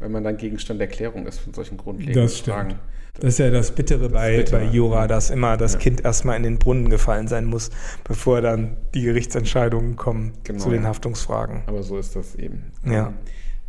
wenn 0.04 0.12
man 0.12 0.22
dann 0.22 0.36
Gegenstand 0.36 0.80
der 0.80 0.88
Klärung 0.88 1.26
ist 1.26 1.38
von 1.38 1.54
solchen 1.54 1.78
grundlegenden 1.78 2.22
das 2.22 2.40
Fragen. 2.40 2.74
Das 3.14 3.24
ist 3.24 3.38
ja 3.38 3.50
das 3.50 3.70
Bittere, 3.70 4.10
das 4.10 4.12
bei, 4.12 4.44
bei 4.50 4.64
Jura, 4.64 5.06
dass 5.06 5.30
immer 5.30 5.56
das 5.56 5.74
ja. 5.74 5.78
Kind 5.78 6.04
erstmal 6.04 6.36
in 6.36 6.42
den 6.42 6.58
Brunnen 6.58 6.90
gefallen 6.90 7.26
sein 7.26 7.46
muss, 7.46 7.70
bevor 8.02 8.42
dann 8.42 8.76
die 8.92 9.02
Gerichtsentscheidungen 9.02 9.96
kommen 9.96 10.32
genau, 10.42 10.58
zu 10.58 10.70
den 10.70 10.86
Haftungsfragen. 10.86 11.62
Aber 11.66 11.82
so 11.82 11.96
ist 11.96 12.16
das 12.16 12.34
eben. 12.34 12.72
Ja. 12.84 13.08
Ähm, 13.08 13.14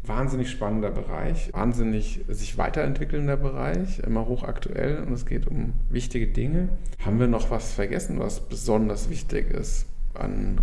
wahnsinnig 0.03 0.49
spannender 0.51 0.91
Bereich, 0.91 1.53
wahnsinnig 1.53 2.25
sich 2.27 2.57
weiterentwickelnder 2.57 3.37
Bereich, 3.37 3.99
immer 3.99 4.27
hochaktuell 4.27 5.03
und 5.03 5.13
es 5.13 5.25
geht 5.25 5.47
um 5.47 5.73
wichtige 5.89 6.27
Dinge. 6.27 6.69
Haben 7.05 7.19
wir 7.19 7.27
noch 7.27 7.49
was 7.49 7.71
vergessen, 7.71 8.19
was 8.19 8.41
besonders 8.41 9.09
wichtig 9.09 9.51
ist 9.51 9.85
an 10.15 10.59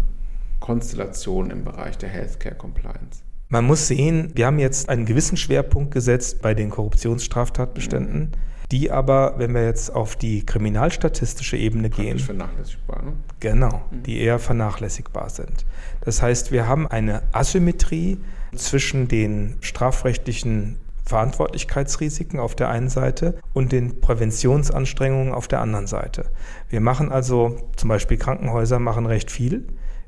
Konstellationen 0.61 1.51
im 1.51 1.65
Bereich 1.65 1.97
der 1.99 2.11
Healthcare 2.11 2.57
Compliance? 2.57 3.23
Man 3.53 3.67
muss 3.67 3.87
sehen, 3.87 4.33
wir 4.35 4.47
haben 4.47 4.59
jetzt 4.59 4.89
einen 4.89 5.05
gewissen 5.05 5.37
Schwerpunkt 5.37 5.91
gesetzt 5.91 6.41
bei 6.41 6.55
den 6.55 6.71
Korruptionsstraftatbeständen. 6.71 8.33
Die 8.71 8.91
aber, 8.91 9.35
wenn 9.37 9.53
wir 9.53 9.67
jetzt 9.67 9.95
auf 9.95 10.17
die 10.17 10.47
kriminalstatistische 10.47 11.59
Ebene 11.59 11.91
gehen, 11.91 12.19
vernachlässigbar, 12.19 13.03
ne? 13.03 13.13
genau, 13.41 13.83
mhm. 13.91 14.05
die 14.05 14.21
eher 14.21 14.39
vernachlässigbar 14.39 15.29
sind. 15.29 15.67
Das 16.01 16.23
heißt, 16.23 16.51
wir 16.51 16.67
haben 16.67 16.87
eine 16.87 17.25
Asymmetrie 17.33 18.17
zwischen 18.57 19.07
den 19.07 19.59
strafrechtlichen 19.61 20.79
Verantwortlichkeitsrisiken 21.05 22.41
auf 22.41 22.55
der 22.55 22.71
einen 22.71 22.89
Seite 22.89 23.39
und 23.53 23.71
den 23.71 24.01
Präventionsanstrengungen 24.01 25.35
auf 25.35 25.47
der 25.47 25.61
anderen 25.61 25.87
Seite. 25.87 26.31
Wir 26.71 26.81
machen 26.81 27.13
also, 27.13 27.59
zum 27.77 27.91
Beispiel 27.91 28.17
Krankenhäuser 28.17 28.79
machen 28.79 29.05
recht 29.05 29.31
viel 29.31 29.67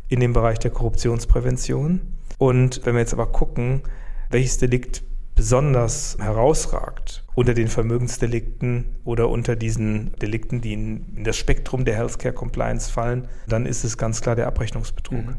in 0.08 0.20
dem 0.20 0.32
Bereich 0.32 0.60
der 0.60 0.70
Korruptionsprävention. 0.70 2.13
Und 2.38 2.80
wenn 2.84 2.94
wir 2.94 3.00
jetzt 3.00 3.12
aber 3.12 3.26
gucken, 3.26 3.82
welches 4.30 4.58
Delikt 4.58 5.02
besonders 5.34 6.16
herausragt 6.20 7.24
unter 7.34 7.54
den 7.54 7.68
Vermögensdelikten 7.68 8.96
oder 9.04 9.28
unter 9.28 9.56
diesen 9.56 10.12
Delikten, 10.20 10.60
die 10.60 10.72
in, 10.72 11.24
das 11.24 11.36
Spektrum 11.36 11.84
der 11.84 11.96
Healthcare 11.96 12.34
Compliance 12.34 12.90
fallen, 12.90 13.28
dann 13.48 13.66
ist 13.66 13.84
es 13.84 13.98
ganz 13.98 14.20
klar 14.20 14.36
der 14.36 14.46
Abrechnungsbetrug. 14.46 15.26
Mhm 15.26 15.36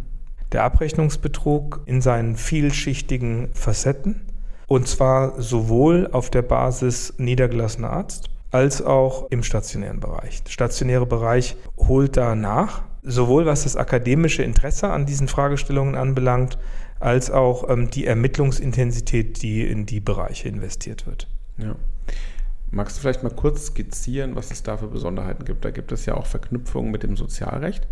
der 0.56 0.64
Abrechnungsbetrug 0.64 1.82
in 1.86 2.02
seinen 2.02 2.38
vielschichtigen 2.38 3.50
Facetten. 3.54 4.22
Und 4.68 4.88
zwar 4.88 5.42
sowohl 5.42 6.10
auf 6.12 6.30
der 6.30 6.42
Basis 6.42 7.14
niedergelassener 7.18 7.90
Arzt 7.90 8.30
als 8.52 8.82
auch 8.82 9.30
im 9.32 9.44
stationären 9.44 10.00
Bereich. 10.00 10.44
Der 10.44 10.52
stationäre 10.52 11.06
Bereich 11.06 11.58
holt 11.78 12.18
da 12.18 12.36
nach, 12.36 12.84
sowohl 13.04 13.46
was 13.46 13.64
das 13.64 13.76
akademische 13.76 14.44
Interesse 14.44 14.90
an 14.90 15.06
diesen 15.06 15.28
Fragestellungen 15.28 15.96
anbelangt, 15.96 16.58
als 17.00 17.32
auch 17.32 17.70
ähm, 17.70 17.90
die 17.90 18.06
Ermittlungsintensität, 18.06 19.42
die 19.42 19.64
in 19.64 19.86
die 19.86 20.00
Bereiche 20.00 20.48
investiert 20.50 21.06
wird. 21.08 21.28
Ja. 21.58 21.76
Magst 22.72 22.98
du 22.98 23.02
vielleicht 23.02 23.24
mal 23.24 23.30
kurz 23.30 23.68
skizzieren, 23.68 24.36
was 24.36 24.52
es 24.52 24.64
da 24.64 24.78
für 24.78 24.88
Besonderheiten 24.88 25.46
gibt? 25.46 25.64
Da 25.64 25.72
gibt 25.72 25.92
es 25.92 26.06
ja 26.06 26.16
auch 26.16 26.26
Verknüpfungen 26.26 26.92
mit 26.92 27.04
dem 27.04 27.16
Sozialrecht. 27.16 27.88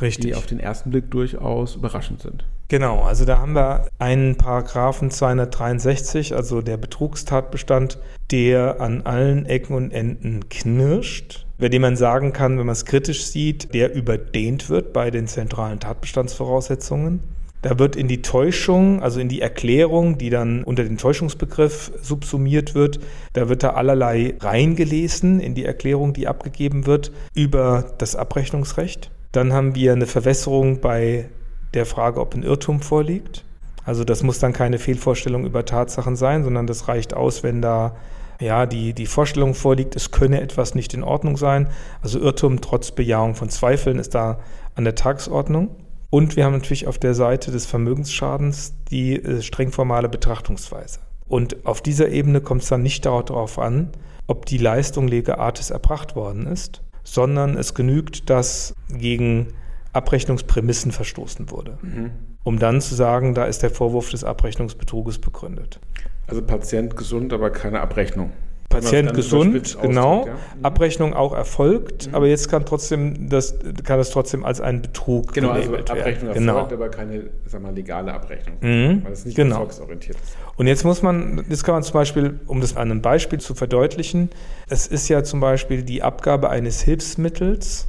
Richtig. 0.00 0.26
die 0.26 0.34
auf 0.34 0.46
den 0.46 0.60
ersten 0.60 0.90
Blick 0.90 1.10
durchaus 1.10 1.76
überraschend 1.76 2.20
sind. 2.20 2.44
Genau, 2.68 3.02
also 3.02 3.24
da 3.24 3.38
haben 3.38 3.54
wir 3.54 3.88
einen 3.98 4.36
Paragraphen 4.36 5.10
263, 5.10 6.34
also 6.34 6.60
der 6.60 6.76
Betrugstatbestand, 6.76 7.98
der 8.30 8.80
an 8.80 9.02
allen 9.02 9.46
Ecken 9.46 9.74
und 9.74 9.92
Enden 9.92 10.48
knirscht, 10.48 11.46
bei 11.58 11.68
dem 11.68 11.82
man 11.82 11.96
sagen 11.96 12.32
kann, 12.32 12.58
wenn 12.58 12.66
man 12.66 12.72
es 12.72 12.84
kritisch 12.84 13.24
sieht, 13.26 13.72
der 13.72 13.94
überdehnt 13.94 14.68
wird 14.68 14.92
bei 14.92 15.10
den 15.10 15.28
zentralen 15.28 15.80
Tatbestandsvoraussetzungen. 15.80 17.20
Da 17.66 17.80
wird 17.80 17.96
in 17.96 18.06
die 18.06 18.22
Täuschung, 18.22 19.02
also 19.02 19.18
in 19.18 19.28
die 19.28 19.40
Erklärung, 19.40 20.18
die 20.18 20.30
dann 20.30 20.62
unter 20.62 20.84
den 20.84 20.98
Täuschungsbegriff 20.98 21.90
subsumiert 22.00 22.76
wird, 22.76 23.00
da 23.32 23.48
wird 23.48 23.64
da 23.64 23.70
allerlei 23.70 24.36
reingelesen 24.38 25.40
in 25.40 25.56
die 25.56 25.64
Erklärung, 25.64 26.12
die 26.12 26.28
abgegeben 26.28 26.86
wird 26.86 27.10
über 27.34 27.94
das 27.98 28.14
Abrechnungsrecht. 28.14 29.10
Dann 29.32 29.52
haben 29.52 29.74
wir 29.74 29.90
eine 29.90 30.06
Verwässerung 30.06 30.80
bei 30.80 31.28
der 31.74 31.86
Frage, 31.86 32.20
ob 32.20 32.36
ein 32.36 32.44
Irrtum 32.44 32.82
vorliegt. 32.82 33.44
Also 33.84 34.04
das 34.04 34.22
muss 34.22 34.38
dann 34.38 34.52
keine 34.52 34.78
Fehlvorstellung 34.78 35.44
über 35.44 35.64
Tatsachen 35.64 36.14
sein, 36.14 36.44
sondern 36.44 36.68
das 36.68 36.86
reicht 36.86 37.14
aus, 37.14 37.42
wenn 37.42 37.62
da 37.62 37.96
ja, 38.40 38.66
die, 38.66 38.92
die 38.92 39.06
Vorstellung 39.06 39.54
vorliegt, 39.54 39.96
es 39.96 40.12
könne 40.12 40.40
etwas 40.40 40.76
nicht 40.76 40.94
in 40.94 41.02
Ordnung 41.02 41.36
sein. 41.36 41.66
Also 42.00 42.20
Irrtum 42.20 42.60
trotz 42.60 42.92
Bejahung 42.92 43.34
von 43.34 43.48
Zweifeln 43.48 43.98
ist 43.98 44.14
da 44.14 44.38
an 44.76 44.84
der 44.84 44.94
Tagesordnung. 44.94 45.70
Und 46.10 46.36
wir 46.36 46.44
haben 46.44 46.54
natürlich 46.54 46.86
auf 46.86 46.98
der 46.98 47.14
Seite 47.14 47.50
des 47.50 47.66
Vermögensschadens 47.66 48.74
die 48.90 49.16
äh, 49.16 49.42
streng 49.42 49.72
formale 49.72 50.08
Betrachtungsweise. 50.08 51.00
Und 51.28 51.66
auf 51.66 51.82
dieser 51.82 52.08
Ebene 52.08 52.40
kommt 52.40 52.62
es 52.62 52.68
dann 52.68 52.82
nicht 52.82 53.04
darauf 53.04 53.58
an, 53.58 53.90
ob 54.26 54.46
die 54.46 54.58
Leistung 54.58 55.08
lege 55.08 55.38
artis 55.38 55.70
erbracht 55.70 56.16
worden 56.16 56.46
ist, 56.46 56.82
sondern 57.02 57.56
es 57.56 57.74
genügt, 57.74 58.30
dass 58.30 58.74
gegen 58.88 59.48
Abrechnungsprämissen 59.92 60.92
verstoßen 60.92 61.50
wurde. 61.50 61.78
Mhm. 61.82 62.10
Um 62.44 62.58
dann 62.58 62.80
zu 62.80 62.94
sagen, 62.94 63.34
da 63.34 63.44
ist 63.44 63.62
der 63.62 63.70
Vorwurf 63.70 64.10
des 64.10 64.22
Abrechnungsbetruges 64.22 65.18
begründet. 65.18 65.80
Also 66.28 66.42
Patient 66.42 66.96
gesund, 66.96 67.32
aber 67.32 67.50
keine 67.50 67.80
Abrechnung. 67.80 68.32
Patient 68.68 69.14
gesund, 69.14 69.78
genau. 69.80 70.26
Ja. 70.26 70.32
Mhm. 70.32 70.64
Abrechnung 70.64 71.14
auch 71.14 71.34
erfolgt, 71.34 72.08
mhm. 72.08 72.14
aber 72.14 72.26
jetzt 72.26 72.48
kann 72.48 72.64
trotzdem 72.64 73.28
das 73.28 73.54
kann 73.84 74.00
es 74.00 74.10
trotzdem 74.10 74.44
als 74.44 74.60
ein 74.60 74.82
Betrug 74.82 75.32
genau, 75.32 75.50
also 75.50 75.74
Abrechnung 75.76 76.34
werden. 76.34 76.48
erfolgt, 76.48 76.70
genau. 76.70 76.84
aber 76.84 76.88
keine 76.88 77.30
sag 77.46 77.62
mal, 77.62 77.74
legale 77.74 78.12
Abrechnung, 78.12 78.56
mhm. 78.60 79.04
weil 79.04 79.12
es 79.12 79.24
nicht 79.24 79.36
genau. 79.36 79.56
erfolgsorientiert 79.56 80.16
ist. 80.16 80.36
Und 80.56 80.66
jetzt 80.66 80.84
muss 80.84 81.02
man, 81.02 81.44
jetzt 81.48 81.64
kann 81.64 81.74
man 81.74 81.82
zum 81.82 81.94
Beispiel, 81.94 82.40
um 82.46 82.60
das 82.60 82.76
an 82.76 82.90
einem 82.90 83.02
Beispiel 83.02 83.40
zu 83.40 83.54
verdeutlichen, 83.54 84.30
es 84.68 84.86
ist 84.86 85.08
ja 85.08 85.22
zum 85.22 85.40
Beispiel 85.40 85.82
die 85.82 86.02
Abgabe 86.02 86.50
eines 86.50 86.80
Hilfsmittels 86.82 87.88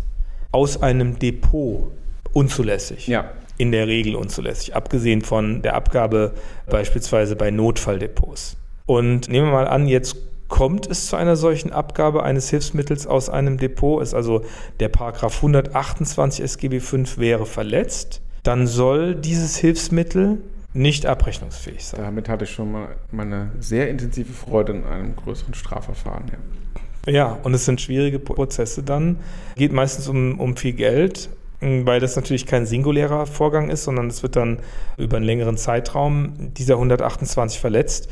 aus 0.51 0.81
einem 0.81 1.19
Depot 1.19 1.91
unzulässig. 2.33 3.07
Ja. 3.07 3.31
In 3.57 3.71
der 3.71 3.87
Regel 3.87 4.15
unzulässig, 4.15 4.75
abgesehen 4.75 5.23
von 5.23 5.63
der 5.63 5.73
Abgabe 5.73 6.33
beispielsweise 6.69 7.35
bei 7.35 7.49
Notfalldepots. 7.49 8.55
Und 8.85 9.29
nehmen 9.29 9.47
wir 9.47 9.53
mal 9.53 9.67
an, 9.67 9.87
jetzt 9.87 10.15
kommt 10.47 10.89
es 10.89 11.07
zu 11.07 11.15
einer 11.15 11.35
solchen 11.35 11.71
Abgabe 11.71 12.23
eines 12.23 12.49
Hilfsmittels 12.49 13.07
aus 13.07 13.29
einem 13.29 13.57
Depot, 13.57 14.01
ist 14.01 14.13
also 14.13 14.43
der 14.79 14.89
Paragraph 14.89 15.37
128 15.37 16.43
SGB 16.43 16.79
V 16.79 16.97
wäre 17.17 17.45
verletzt, 17.45 18.21
dann 18.43 18.67
soll 18.67 19.15
dieses 19.15 19.57
Hilfsmittel 19.57 20.39
nicht 20.73 21.05
abrechnungsfähig 21.05 21.83
sein. 21.83 22.01
Damit 22.01 22.29
hatte 22.29 22.45
ich 22.45 22.51
schon 22.51 22.71
mal 22.71 22.95
meine 23.11 23.51
sehr 23.59 23.89
intensive 23.89 24.31
Freude 24.31 24.73
in 24.73 24.83
einem 24.85 25.15
größeren 25.15 25.53
Strafverfahren. 25.53 26.25
Ja, 27.07 27.11
ja 27.11 27.37
und 27.43 27.53
es 27.53 27.65
sind 27.65 27.81
schwierige 27.81 28.19
Prozesse 28.19 28.83
dann. 28.83 29.17
Geht 29.55 29.73
meistens 29.73 30.07
um, 30.07 30.39
um 30.39 30.55
viel 30.55 30.73
Geld, 30.73 31.29
weil 31.59 31.99
das 31.99 32.15
natürlich 32.15 32.45
kein 32.45 32.65
singulärer 32.65 33.25
Vorgang 33.25 33.69
ist, 33.69 33.83
sondern 33.85 34.07
es 34.07 34.21
wird 34.21 34.35
dann 34.35 34.59
über 34.97 35.17
einen 35.17 35.25
längeren 35.25 35.57
Zeitraum 35.57 36.33
dieser 36.53 36.75
128 36.75 37.59
verletzt 37.59 38.09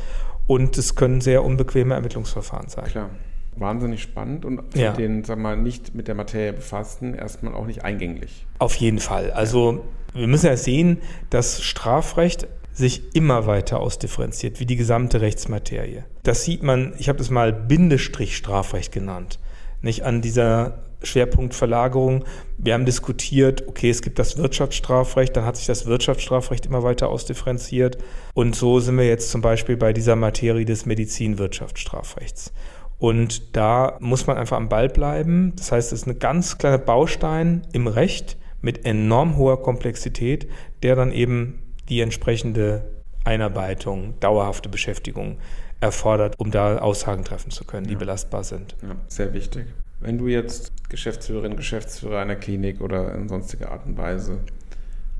und 0.47 0.77
es 0.77 0.95
können 0.95 1.21
sehr 1.21 1.43
unbequeme 1.43 1.93
Ermittlungsverfahren 1.95 2.69
sein. 2.69 2.85
Klar. 2.85 3.09
Wahnsinnig 3.57 4.01
spannend 4.01 4.43
und 4.43 4.61
für 4.73 4.79
Ja. 4.79 4.91
den, 4.91 5.23
sag 5.23 5.39
mal, 5.39 5.55
nicht 5.55 5.95
mit 5.95 6.07
der 6.09 6.15
Materie 6.15 6.51
befassten 6.53 7.13
erstmal 7.13 7.53
auch 7.53 7.65
nicht 7.65 7.85
eingänglich. 7.85 8.45
Auf 8.59 8.75
jeden 8.75 8.99
Fall. 8.99 9.31
Also 9.31 9.85
wir 10.13 10.27
müssen 10.27 10.47
ja 10.47 10.57
sehen, 10.57 10.97
dass 11.29 11.63
Strafrecht 11.63 12.47
sich 12.73 13.15
immer 13.15 13.47
weiter 13.47 13.79
ausdifferenziert, 13.79 14.59
wie 14.59 14.65
die 14.65 14.75
gesamte 14.75 15.21
Rechtsmaterie. 15.21 16.03
Das 16.23 16.43
sieht 16.43 16.63
man, 16.63 16.93
ich 16.97 17.07
habe 17.07 17.17
das 17.17 17.29
mal 17.29 17.53
Bindestrich-Strafrecht 17.53 18.91
genannt, 18.91 19.39
nicht 19.81 20.03
an 20.03 20.21
dieser 20.21 20.79
Schwerpunktverlagerung. 21.03 22.25
Wir 22.57 22.73
haben 22.73 22.85
diskutiert, 22.85 23.67
okay, 23.67 23.89
es 23.89 24.01
gibt 24.01 24.19
das 24.19 24.37
Wirtschaftsstrafrecht, 24.37 25.35
dann 25.35 25.45
hat 25.45 25.57
sich 25.57 25.65
das 25.65 25.85
Wirtschaftsstrafrecht 25.85 26.65
immer 26.65 26.83
weiter 26.83 27.09
ausdifferenziert. 27.09 27.97
Und 28.33 28.55
so 28.55 28.79
sind 28.79 28.97
wir 28.97 29.07
jetzt 29.07 29.29
zum 29.31 29.41
Beispiel 29.41 29.77
bei 29.77 29.93
dieser 29.93 30.15
Materie 30.15 30.65
des 30.65 30.85
Medizinwirtschaftsstrafrechts. 30.85 32.53
Und 32.97 33.55
da 33.55 33.97
muss 33.99 34.25
man 34.25 34.37
einfach 34.37 34.57
am 34.57 34.69
Ball 34.69 34.89
bleiben. 34.89 35.53
Das 35.57 35.71
heißt, 35.71 35.91
es 35.91 36.01
ist 36.01 36.07
ein 36.07 36.19
ganz 36.19 36.57
kleiner 36.57 36.77
Baustein 36.77 37.67
im 37.73 37.87
Recht 37.87 38.37
mit 38.61 38.85
enorm 38.85 39.37
hoher 39.37 39.61
Komplexität, 39.61 40.47
der 40.81 40.95
dann 40.95 41.11
eben 41.11 41.61
die 41.89 41.99
entsprechende 42.01 42.89
Einarbeitung, 43.23 44.13
dauerhafte 44.19 44.69
Beschäftigung 44.69 45.37
erfordert, 45.81 46.35
um 46.39 46.51
da 46.51 46.77
Aussagen 46.77 47.25
treffen 47.25 47.51
zu 47.51 47.65
können, 47.65 47.85
die 47.85 47.93
Ja. 47.93 47.99
belastbar 47.99 48.43
sind. 48.43 48.75
Ja, 48.81 48.95
sehr 49.07 49.33
wichtig. 49.33 49.65
Wenn 49.99 50.17
du 50.17 50.27
jetzt 50.27 50.71
Geschäftsführerin, 50.89 51.55
Geschäftsführer 51.55 52.19
einer 52.19 52.35
Klinik 52.35 52.81
oder 52.81 53.13
in 53.15 53.27
sonstiger 53.27 53.71
Art 53.71 53.85
und 53.85 53.97
Weise 53.97 54.39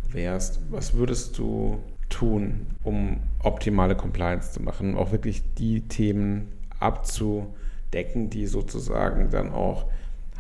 wärst, 0.09 0.59
was 0.69 0.93
würdest 0.93 1.37
du 1.37 1.79
tun, 2.09 2.67
um 2.83 3.19
optimale 3.43 3.95
Compliance 3.95 4.51
zu 4.51 4.61
machen, 4.61 4.95
auch 4.95 5.11
wirklich 5.11 5.43
die 5.55 5.81
Themen 5.81 6.51
abzudecken, 6.79 8.29
die 8.29 8.45
sozusagen 8.47 9.29
dann 9.31 9.51
auch 9.51 9.85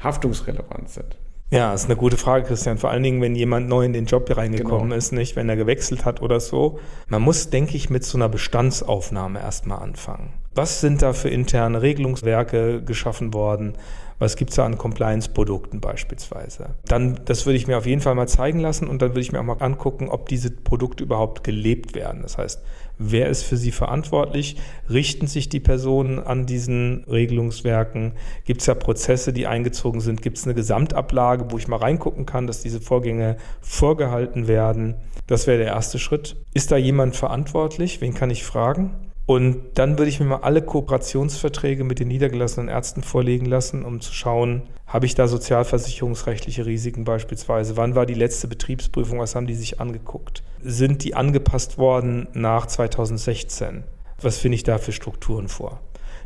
haftungsrelevant 0.03 0.89
sind? 0.89 1.17
Ja, 1.51 1.73
ist 1.73 1.85
eine 1.85 1.95
gute 1.95 2.17
Frage, 2.17 2.45
Christian. 2.47 2.77
Vor 2.77 2.89
allen 2.89 3.03
Dingen, 3.03 3.21
wenn 3.21 3.35
jemand 3.35 3.69
neu 3.69 3.85
in 3.85 3.93
den 3.93 4.05
Job 4.05 4.35
reingekommen 4.35 4.85
Genau. 4.85 4.95
ist, 4.95 5.11
nicht, 5.11 5.35
wenn 5.35 5.47
er 5.47 5.55
gewechselt 5.55 6.03
hat 6.03 6.21
oder 6.21 6.39
so. 6.39 6.79
Man 7.07 7.21
muss, 7.21 7.49
denke 7.51 7.77
ich, 7.77 7.89
mit 7.89 8.03
so 8.03 8.17
einer 8.17 8.29
Bestandsaufnahme 8.29 9.39
erstmal 9.39 9.79
anfangen. 9.79 10.33
Was 10.55 10.81
sind 10.81 11.01
da 11.01 11.13
für 11.13 11.29
interne 11.29 11.81
Regelungswerke 11.81 12.81
geschaffen 12.81 13.33
worden? 13.33 13.73
Was 14.17 14.37
gibt 14.37 14.51
es 14.51 14.55
da 14.55 14.65
an 14.65 14.77
Compliance-Produkten 14.77 15.81
beispielsweise? 15.81 16.69
Dann, 16.87 17.19
das 17.25 17.45
würde 17.45 17.57
ich 17.57 17.67
mir 17.67 17.77
auf 17.77 17.85
jeden 17.85 18.01
Fall 18.01 18.15
mal 18.15 18.27
zeigen 18.27 18.59
lassen 18.59 18.87
und 18.87 19.01
dann 19.01 19.09
würde 19.11 19.19
ich 19.19 19.31
mir 19.33 19.39
auch 19.39 19.43
mal 19.43 19.57
angucken, 19.59 20.09
ob 20.09 20.29
diese 20.29 20.49
Produkte 20.49 21.03
überhaupt 21.03 21.43
gelebt 21.43 21.93
werden. 21.95 22.21
Das 22.21 22.37
heißt, 22.37 22.61
wer 22.97 23.29
ist 23.29 23.43
für 23.43 23.57
sie 23.57 23.71
verantwortlich? 23.71 24.57
Richten 24.89 25.27
sich 25.27 25.49
die 25.49 25.59
Personen 25.59 26.19
an 26.19 26.45
diesen 26.45 27.03
Regelungswerken? 27.05 28.13
Gibt 28.45 28.61
es 28.61 28.67
da 28.67 28.75
Prozesse, 28.75 29.33
die 29.33 29.47
eingezogen 29.47 30.01
sind? 30.01 30.21
Gibt 30.21 30.37
es 30.37 30.45
eine 30.45 30.53
Gesamtablage, 30.53 31.51
wo 31.51 31.57
ich 31.57 31.67
mal 31.67 31.77
reingucken 31.77 32.25
kann, 32.25 32.47
dass 32.47 32.61
diese 32.61 32.81
Vorgänge 32.81 33.37
vorgehalten 33.61 34.47
werden? 34.47 34.95
Das 35.27 35.47
wäre 35.47 35.57
der 35.57 35.67
erste 35.67 35.99
Schritt. 35.99 36.35
Ist 36.53 36.71
da 36.71 36.77
jemand 36.77 37.15
verantwortlich? 37.15 38.01
Wen 38.01 38.13
kann 38.13 38.29
ich 38.29 38.43
fragen? 38.43 39.04
Und 39.25 39.63
dann 39.75 39.97
würde 39.97 40.09
ich 40.09 40.19
mir 40.19 40.27
mal 40.27 40.41
alle 40.41 40.61
Kooperationsverträge 40.61 41.83
mit 41.83 41.99
den 41.99 42.09
niedergelassenen 42.09 42.69
Ärzten 42.69 43.01
vorlegen 43.01 43.45
lassen, 43.45 43.83
um 43.83 43.99
zu 43.99 44.13
schauen, 44.13 44.63
habe 44.85 45.07
ich 45.07 45.15
da 45.15 45.27
sozialversicherungsrechtliche 45.27 46.65
Risiken 46.65 47.05
beispielsweise? 47.05 47.75
Wann 47.75 47.95
war 47.95 48.05
die 48.05 48.13
letzte 48.13 48.47
Betriebsprüfung? 48.47 49.19
Was 49.19 49.35
haben 49.35 49.47
die 49.47 49.55
sich 49.55 49.79
angeguckt? 49.79 50.43
Sind 50.61 51.03
die 51.03 51.15
angepasst 51.15 51.79
worden 51.79 52.27
nach 52.33 52.67
2016? 52.67 53.83
Was 54.21 54.37
finde 54.37 54.55
ich 54.55 54.63
da 54.63 54.77
für 54.77 54.91
Strukturen 54.91 55.47
vor? 55.47 55.81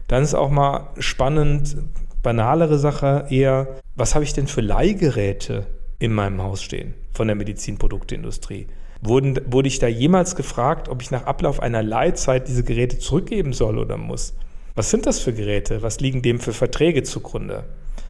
Dann 0.07 0.23
ist 0.23 0.33
auch 0.33 0.49
mal 0.49 0.89
spannend, 0.97 1.77
banalere 2.21 2.77
Sache 2.77 3.27
eher, 3.29 3.79
was 3.95 4.13
habe 4.13 4.25
ich 4.25 4.33
denn 4.33 4.47
für 4.47 4.61
Leihgeräte 4.61 5.67
in 5.99 6.13
meinem 6.13 6.41
Haus 6.41 6.61
stehen 6.61 6.95
von 7.13 7.27
der 7.27 7.35
Medizinprodukteindustrie? 7.35 8.67
Wurden, 9.01 9.39
wurde 9.45 9.67
ich 9.67 9.79
da 9.79 9.87
jemals 9.87 10.35
gefragt, 10.35 10.89
ob 10.89 11.01
ich 11.01 11.11
nach 11.11 11.25
Ablauf 11.25 11.61
einer 11.61 11.81
Leihzeit 11.83 12.47
diese 12.47 12.63
Geräte 12.63 12.99
zurückgeben 12.99 13.53
soll 13.53 13.77
oder 13.77 13.97
muss? 13.97 14.33
Was 14.75 14.89
sind 14.89 15.05
das 15.05 15.19
für 15.19 15.33
Geräte? 15.33 15.81
Was 15.81 15.99
liegen 15.99 16.21
dem 16.21 16.39
für 16.39 16.53
Verträge 16.53 17.03
zugrunde? 17.03 17.63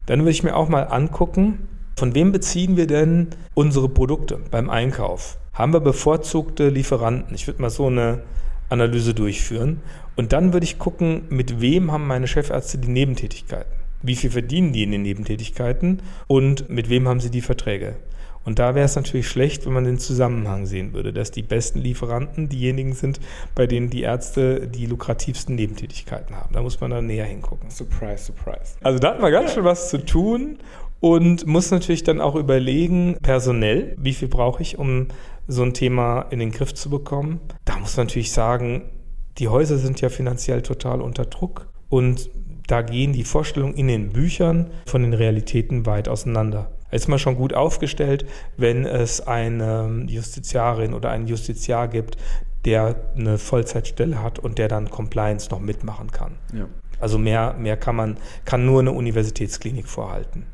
Dann 0.06 0.20
würde 0.20 0.30
ich 0.30 0.42
mir 0.42 0.56
auch 0.56 0.68
mal 0.68 0.82
angucken, 0.82 1.68
von 1.96 2.14
wem 2.14 2.32
beziehen 2.32 2.76
wir 2.76 2.86
denn 2.86 3.28
unsere 3.54 3.88
Produkte 3.88 4.38
beim 4.50 4.70
Einkauf? 4.70 5.38
Haben 5.52 5.72
wir 5.72 5.80
bevorzugte 5.80 6.68
Lieferanten? 6.68 7.34
Ich 7.34 7.46
würde 7.46 7.60
mal 7.62 7.70
so 7.70 7.86
eine 7.86 8.22
Analyse 8.70 9.14
durchführen. 9.14 9.80
Und 10.16 10.32
dann 10.32 10.52
würde 10.52 10.64
ich 10.64 10.78
gucken, 10.78 11.22
mit 11.28 11.60
wem 11.60 11.92
haben 11.92 12.06
meine 12.06 12.26
Chefärzte 12.26 12.78
die 12.78 12.88
Nebentätigkeiten? 12.88 13.72
Wie 14.02 14.16
viel 14.16 14.30
verdienen 14.30 14.72
die 14.72 14.82
in 14.82 14.92
den 14.92 15.02
Nebentätigkeiten? 15.02 16.00
Und 16.26 16.70
mit 16.70 16.88
wem 16.88 17.06
haben 17.06 17.20
sie 17.20 17.30
die 17.30 17.42
Verträge? 17.42 17.96
Und 18.44 18.58
da 18.58 18.74
wäre 18.74 18.86
es 18.86 18.96
natürlich 18.96 19.28
schlecht, 19.28 19.66
wenn 19.66 19.72
man 19.72 19.84
den 19.84 19.98
Zusammenhang 19.98 20.66
sehen 20.66 20.92
würde, 20.94 21.12
dass 21.12 21.30
die 21.30 21.42
besten 21.42 21.80
Lieferanten 21.80 22.48
diejenigen 22.48 22.94
sind, 22.94 23.20
bei 23.54 23.66
denen 23.66 23.90
die 23.90 24.02
Ärzte 24.02 24.66
die 24.66 24.86
lukrativsten 24.86 25.54
Nebentätigkeiten 25.54 26.34
haben. 26.34 26.54
Da 26.54 26.62
muss 26.62 26.80
man 26.80 26.90
dann 26.90 27.06
näher 27.06 27.26
hingucken. 27.26 27.70
Surprise, 27.70 28.24
surprise. 28.24 28.76
Also 28.82 28.98
da 28.98 29.10
hat 29.10 29.20
man 29.20 29.30
ganz 29.30 29.52
schön 29.52 29.64
was 29.64 29.90
zu 29.90 30.04
tun 30.04 30.58
und 31.00 31.46
muss 31.46 31.70
natürlich 31.70 32.02
dann 32.02 32.20
auch 32.20 32.34
überlegen, 32.34 33.16
personell, 33.22 33.94
wie 33.98 34.14
viel 34.14 34.28
brauche 34.28 34.62
ich, 34.62 34.78
um 34.78 35.08
so 35.46 35.62
ein 35.62 35.74
Thema 35.74 36.22
in 36.30 36.38
den 36.38 36.52
Griff 36.52 36.74
zu 36.74 36.90
bekommen. 36.90 37.40
Da 37.64 37.78
muss 37.78 37.96
man 37.96 38.06
natürlich 38.06 38.32
sagen, 38.32 38.90
die 39.38 39.48
Häuser 39.48 39.78
sind 39.78 40.00
ja 40.00 40.08
finanziell 40.08 40.62
total 40.62 41.00
unter 41.00 41.24
Druck 41.24 41.68
und 41.88 42.30
da 42.66 42.82
gehen 42.82 43.12
die 43.12 43.24
Vorstellungen 43.24 43.74
in 43.74 43.88
den 43.88 44.10
Büchern 44.10 44.70
von 44.86 45.02
den 45.02 45.12
Realitäten 45.12 45.86
weit 45.86 46.08
auseinander. 46.08 46.70
Ist 46.90 47.08
man 47.08 47.18
schon 47.18 47.36
gut 47.36 47.54
aufgestellt, 47.54 48.26
wenn 48.56 48.84
es 48.84 49.20
eine 49.20 50.04
Justiziarin 50.08 50.94
oder 50.94 51.10
einen 51.10 51.26
Justiziar 51.26 51.88
gibt, 51.88 52.16
der 52.64 52.96
eine 53.16 53.38
Vollzeitstelle 53.38 54.22
hat 54.22 54.38
und 54.38 54.58
der 54.58 54.68
dann 54.68 54.90
Compliance 54.90 55.50
noch 55.50 55.60
mitmachen 55.60 56.10
kann. 56.10 56.36
Ja. 56.52 56.66
Also 57.00 57.16
mehr, 57.16 57.54
mehr 57.54 57.76
kann 57.76 57.96
man, 57.96 58.18
kann 58.44 58.66
nur 58.66 58.80
eine 58.80 58.92
Universitätsklinik 58.92 59.88
vorhalten. 59.88 60.44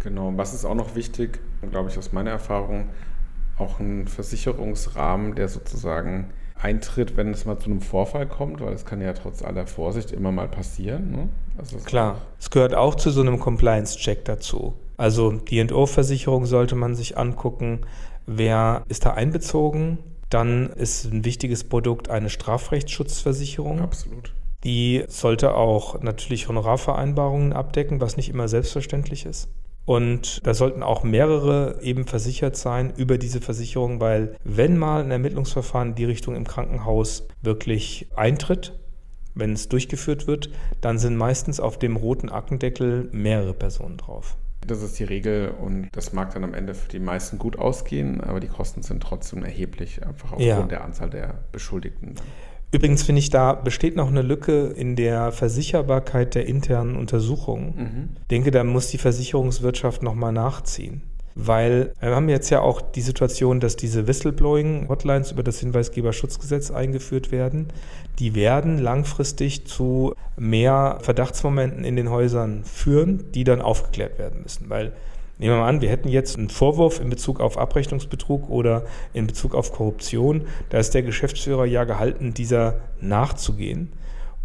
Genau, 0.00 0.32
was 0.36 0.52
ist 0.52 0.66
auch 0.66 0.74
noch 0.74 0.94
wichtig, 0.94 1.40
glaube 1.70 1.88
ich 1.88 1.96
aus 1.96 2.12
meiner 2.12 2.30
Erfahrung, 2.30 2.90
auch 3.56 3.80
ein 3.80 4.06
Versicherungsrahmen, 4.06 5.34
der 5.34 5.48
sozusagen 5.48 6.30
eintritt, 6.60 7.16
wenn 7.16 7.30
es 7.30 7.46
mal 7.46 7.58
zu 7.58 7.70
einem 7.70 7.80
Vorfall 7.80 8.26
kommt, 8.26 8.60
weil 8.60 8.74
es 8.74 8.84
kann 8.84 9.00
ja 9.00 9.12
trotz 9.12 9.42
aller 9.42 9.66
Vorsicht 9.66 10.12
immer 10.12 10.30
mal 10.30 10.48
passieren. 10.48 11.10
Ne? 11.10 11.28
Also 11.56 11.78
Klar, 11.78 12.20
es 12.38 12.50
gehört 12.50 12.74
auch 12.74 12.94
zu 12.94 13.10
so 13.10 13.22
einem 13.22 13.40
Compliance-Check 13.40 14.24
dazu. 14.24 14.74
Also 14.96 15.32
die 15.32 15.58
Entwurfversicherung 15.58 16.46
sollte 16.46 16.74
man 16.74 16.94
sich 16.94 17.18
angucken, 17.18 17.80
wer 18.26 18.84
ist 18.88 19.04
da 19.04 19.12
einbezogen. 19.14 19.98
Dann 20.30 20.70
ist 20.70 21.04
ein 21.04 21.24
wichtiges 21.24 21.64
Produkt 21.64 22.10
eine 22.10 22.30
Strafrechtsschutzversicherung. 22.30 23.80
Absolut. 23.80 24.32
Die 24.64 25.04
sollte 25.08 25.54
auch 25.54 26.00
natürlich 26.00 26.48
Honorarvereinbarungen 26.48 27.52
abdecken, 27.52 28.00
was 28.00 28.16
nicht 28.16 28.30
immer 28.30 28.48
selbstverständlich 28.48 29.26
ist. 29.26 29.48
Und 29.84 30.40
da 30.46 30.54
sollten 30.54 30.82
auch 30.82 31.02
mehrere 31.02 31.78
eben 31.82 32.06
versichert 32.06 32.56
sein 32.56 32.92
über 32.96 33.18
diese 33.18 33.42
Versicherung, 33.42 34.00
weil 34.00 34.36
wenn 34.42 34.78
mal 34.78 35.02
ein 35.02 35.10
Ermittlungsverfahren 35.10 35.90
in 35.90 35.94
die 35.94 36.06
Richtung 36.06 36.36
im 36.36 36.46
Krankenhaus 36.46 37.28
wirklich 37.42 38.08
eintritt, 38.16 38.78
wenn 39.34 39.52
es 39.52 39.68
durchgeführt 39.68 40.26
wird, 40.26 40.48
dann 40.80 40.98
sind 40.98 41.16
meistens 41.16 41.60
auf 41.60 41.78
dem 41.78 41.96
roten 41.96 42.30
Aktendeckel 42.30 43.10
mehrere 43.12 43.52
Personen 43.52 43.98
drauf. 43.98 44.38
Das 44.66 44.82
ist 44.82 44.98
die 44.98 45.04
Regel 45.04 45.50
und 45.60 45.88
das 45.92 46.12
mag 46.12 46.32
dann 46.34 46.44
am 46.44 46.54
Ende 46.54 46.74
für 46.74 46.88
die 46.88 46.98
meisten 46.98 47.38
gut 47.38 47.58
ausgehen, 47.58 48.20
aber 48.20 48.40
die 48.40 48.48
Kosten 48.48 48.82
sind 48.82 49.02
trotzdem 49.02 49.44
erheblich, 49.44 50.04
einfach 50.06 50.32
aufgrund 50.32 50.46
Ja. 50.46 50.62
der 50.62 50.84
Anzahl 50.84 51.10
der 51.10 51.34
Beschuldigten. 51.52 52.14
Übrigens 52.72 53.04
finde 53.04 53.20
ich, 53.20 53.30
da 53.30 53.52
besteht 53.52 53.94
noch 53.94 54.08
eine 54.08 54.22
Lücke 54.22 54.66
in 54.66 54.96
der 54.96 55.30
Versicherbarkeit 55.30 56.34
der 56.34 56.46
internen 56.46 56.96
Untersuchungen. 56.96 58.16
Ich 58.22 58.26
denke, 58.28 58.50
da 58.50 58.64
muss 58.64 58.88
die 58.88 58.98
Versicherungswirtschaft 58.98 60.02
nochmal 60.02 60.32
nachziehen. 60.32 61.02
Weil 61.34 61.92
wir 62.00 62.14
haben 62.14 62.28
jetzt 62.28 62.50
ja 62.50 62.60
auch 62.60 62.80
die 62.80 63.00
Situation, 63.00 63.58
dass 63.58 63.76
diese 63.76 64.06
Whistleblowing-Hotlines 64.06 65.32
über 65.32 65.42
das 65.42 65.58
Hinweisgeberschutzgesetz 65.58 66.70
eingeführt 66.70 67.32
werden. 67.32 67.68
Die 68.20 68.36
werden 68.36 68.78
langfristig 68.78 69.66
zu 69.66 70.14
mehr 70.36 70.98
Verdachtsmomenten 71.02 71.84
in 71.84 71.96
den 71.96 72.10
Häusern 72.10 72.62
führen, 72.64 73.32
die 73.32 73.42
dann 73.42 73.60
aufgeklärt 73.60 74.18
werden 74.18 74.42
müssen. 74.42 74.70
Weil 74.70 74.92
Nehmen 75.38 75.56
wir 75.56 75.60
mal 75.60 75.68
an, 75.68 75.80
wir 75.80 75.90
hätten 75.90 76.08
jetzt 76.08 76.38
einen 76.38 76.48
Vorwurf 76.48 77.00
in 77.00 77.10
Bezug 77.10 77.40
auf 77.40 77.58
Abrechnungsbetrug 77.58 78.48
oder 78.48 78.84
in 79.12 79.26
Bezug 79.26 79.56
auf 79.56 79.72
Korruption. 79.72 80.46
Da 80.70 80.78
ist 80.78 80.94
der 80.94 81.02
Geschäftsführer 81.02 81.64
ja 81.64 81.82
gehalten, 81.82 82.34
dieser 82.34 82.76
nachzugehen. 83.00 83.92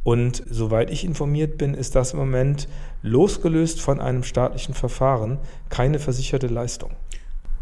Und 0.04 0.44
soweit 0.50 0.90
ich 0.92 1.04
informiert 1.04 1.58
bin, 1.58 1.74
ist 1.74 1.96
das 1.96 2.14
im 2.14 2.20
Moment 2.20 2.68
losgelöst 3.02 3.82
von 3.82 4.00
einem 4.00 4.24
staatlichen 4.24 4.74
Verfahren 4.74 5.40
keine 5.70 6.00
versicherte 6.00 6.48
Leistung. 6.48 6.92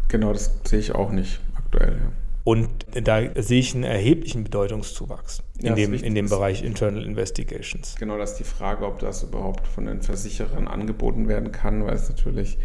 Genau, 0.08 0.32
das 0.32 0.52
sehe 0.64 0.78
ich 0.78 0.94
auch 0.94 1.10
nicht 1.10 1.40
aktuell. 1.54 1.98
Ja. 2.00 2.12
Und 2.44 2.70
da 3.04 3.20
sehe 3.42 3.60
ich 3.60 3.74
einen 3.74 3.84
erheblichen 3.84 4.44
Bedeutungszuwachs 4.44 5.42
in, 5.58 5.66
ja, 5.66 5.74
dem, 5.74 5.92
in 5.92 6.14
dem 6.14 6.30
Bereich 6.30 6.64
Internal 6.64 7.04
Investigations. 7.04 7.94
Genau, 7.98 8.16
das 8.16 8.32
ist 8.32 8.38
die 8.38 8.44
Frage, 8.44 8.86
ob 8.86 9.00
das 9.00 9.22
überhaupt 9.22 9.66
von 9.66 9.84
den 9.84 10.00
Versicherern 10.00 10.66
angeboten 10.66 11.28
werden 11.28 11.52
kann, 11.52 11.84
weil 11.84 11.94
es 11.94 12.08
natürlich 12.08 12.56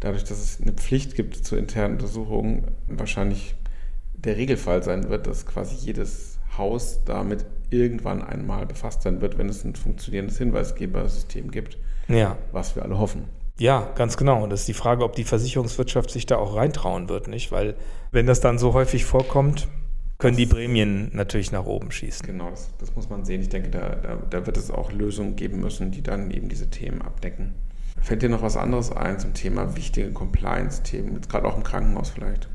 dadurch, 0.00 0.24
dass 0.24 0.38
es 0.38 0.60
eine 0.60 0.72
Pflicht 0.72 1.14
gibt 1.14 1.36
zur 1.36 1.56
internen 1.56 1.94
Untersuchung, 1.94 2.66
wahrscheinlich 2.88 3.54
der 4.12 4.36
Regelfall 4.36 4.82
sein 4.82 5.08
wird, 5.08 5.26
dass 5.26 5.46
quasi 5.46 5.76
jedes 5.76 6.38
Haus 6.58 7.00
damit 7.06 7.46
irgendwann 7.72 8.22
einmal 8.22 8.66
befasst 8.66 9.02
sein 9.02 9.20
wird, 9.20 9.38
wenn 9.38 9.48
es 9.48 9.64
ein 9.64 9.74
funktionierendes 9.74 10.38
Hinweisgebersystem 10.38 11.50
gibt, 11.50 11.78
ja. 12.08 12.36
was 12.52 12.76
wir 12.76 12.82
alle 12.82 12.98
hoffen. 12.98 13.24
Ja, 13.58 13.90
ganz 13.94 14.16
genau. 14.16 14.42
Und 14.42 14.50
das 14.50 14.60
ist 14.60 14.68
die 14.68 14.74
Frage, 14.74 15.04
ob 15.04 15.14
die 15.14 15.24
Versicherungswirtschaft 15.24 16.10
sich 16.10 16.26
da 16.26 16.36
auch 16.36 16.56
reintrauen 16.56 17.08
wird, 17.08 17.28
nicht? 17.28 17.52
Weil 17.52 17.76
wenn 18.10 18.26
das 18.26 18.40
dann 18.40 18.58
so 18.58 18.72
häufig 18.72 19.04
vorkommt, 19.04 19.68
können 20.18 20.36
die 20.36 20.46
Prämien 20.46 21.10
natürlich 21.12 21.52
nach 21.52 21.66
oben 21.66 21.90
schießen. 21.90 22.24
Genau, 22.24 22.50
das, 22.50 22.70
das 22.78 22.94
muss 22.94 23.10
man 23.10 23.24
sehen. 23.24 23.40
Ich 23.40 23.48
denke, 23.48 23.70
da, 23.70 23.96
da, 23.96 24.16
da, 24.30 24.46
wird 24.46 24.56
es 24.56 24.70
auch 24.70 24.92
Lösungen 24.92 25.34
geben 25.34 25.60
müssen, 25.60 25.90
die 25.90 26.02
dann 26.02 26.30
eben 26.30 26.48
diese 26.48 26.70
Themen 26.70 27.02
abdecken. 27.02 27.54
Fällt 28.00 28.22
dir 28.22 28.28
noch 28.28 28.42
was 28.42 28.56
anderes 28.56 28.92
ein 28.92 29.18
zum 29.18 29.34
Thema 29.34 29.76
wichtige 29.76 30.12
Compliance-Themen, 30.12 31.14
jetzt 31.14 31.28
gerade 31.28 31.46
auch 31.46 31.56
im 31.56 31.64
Krankenhaus 31.64 32.10
vielleicht? 32.10 32.48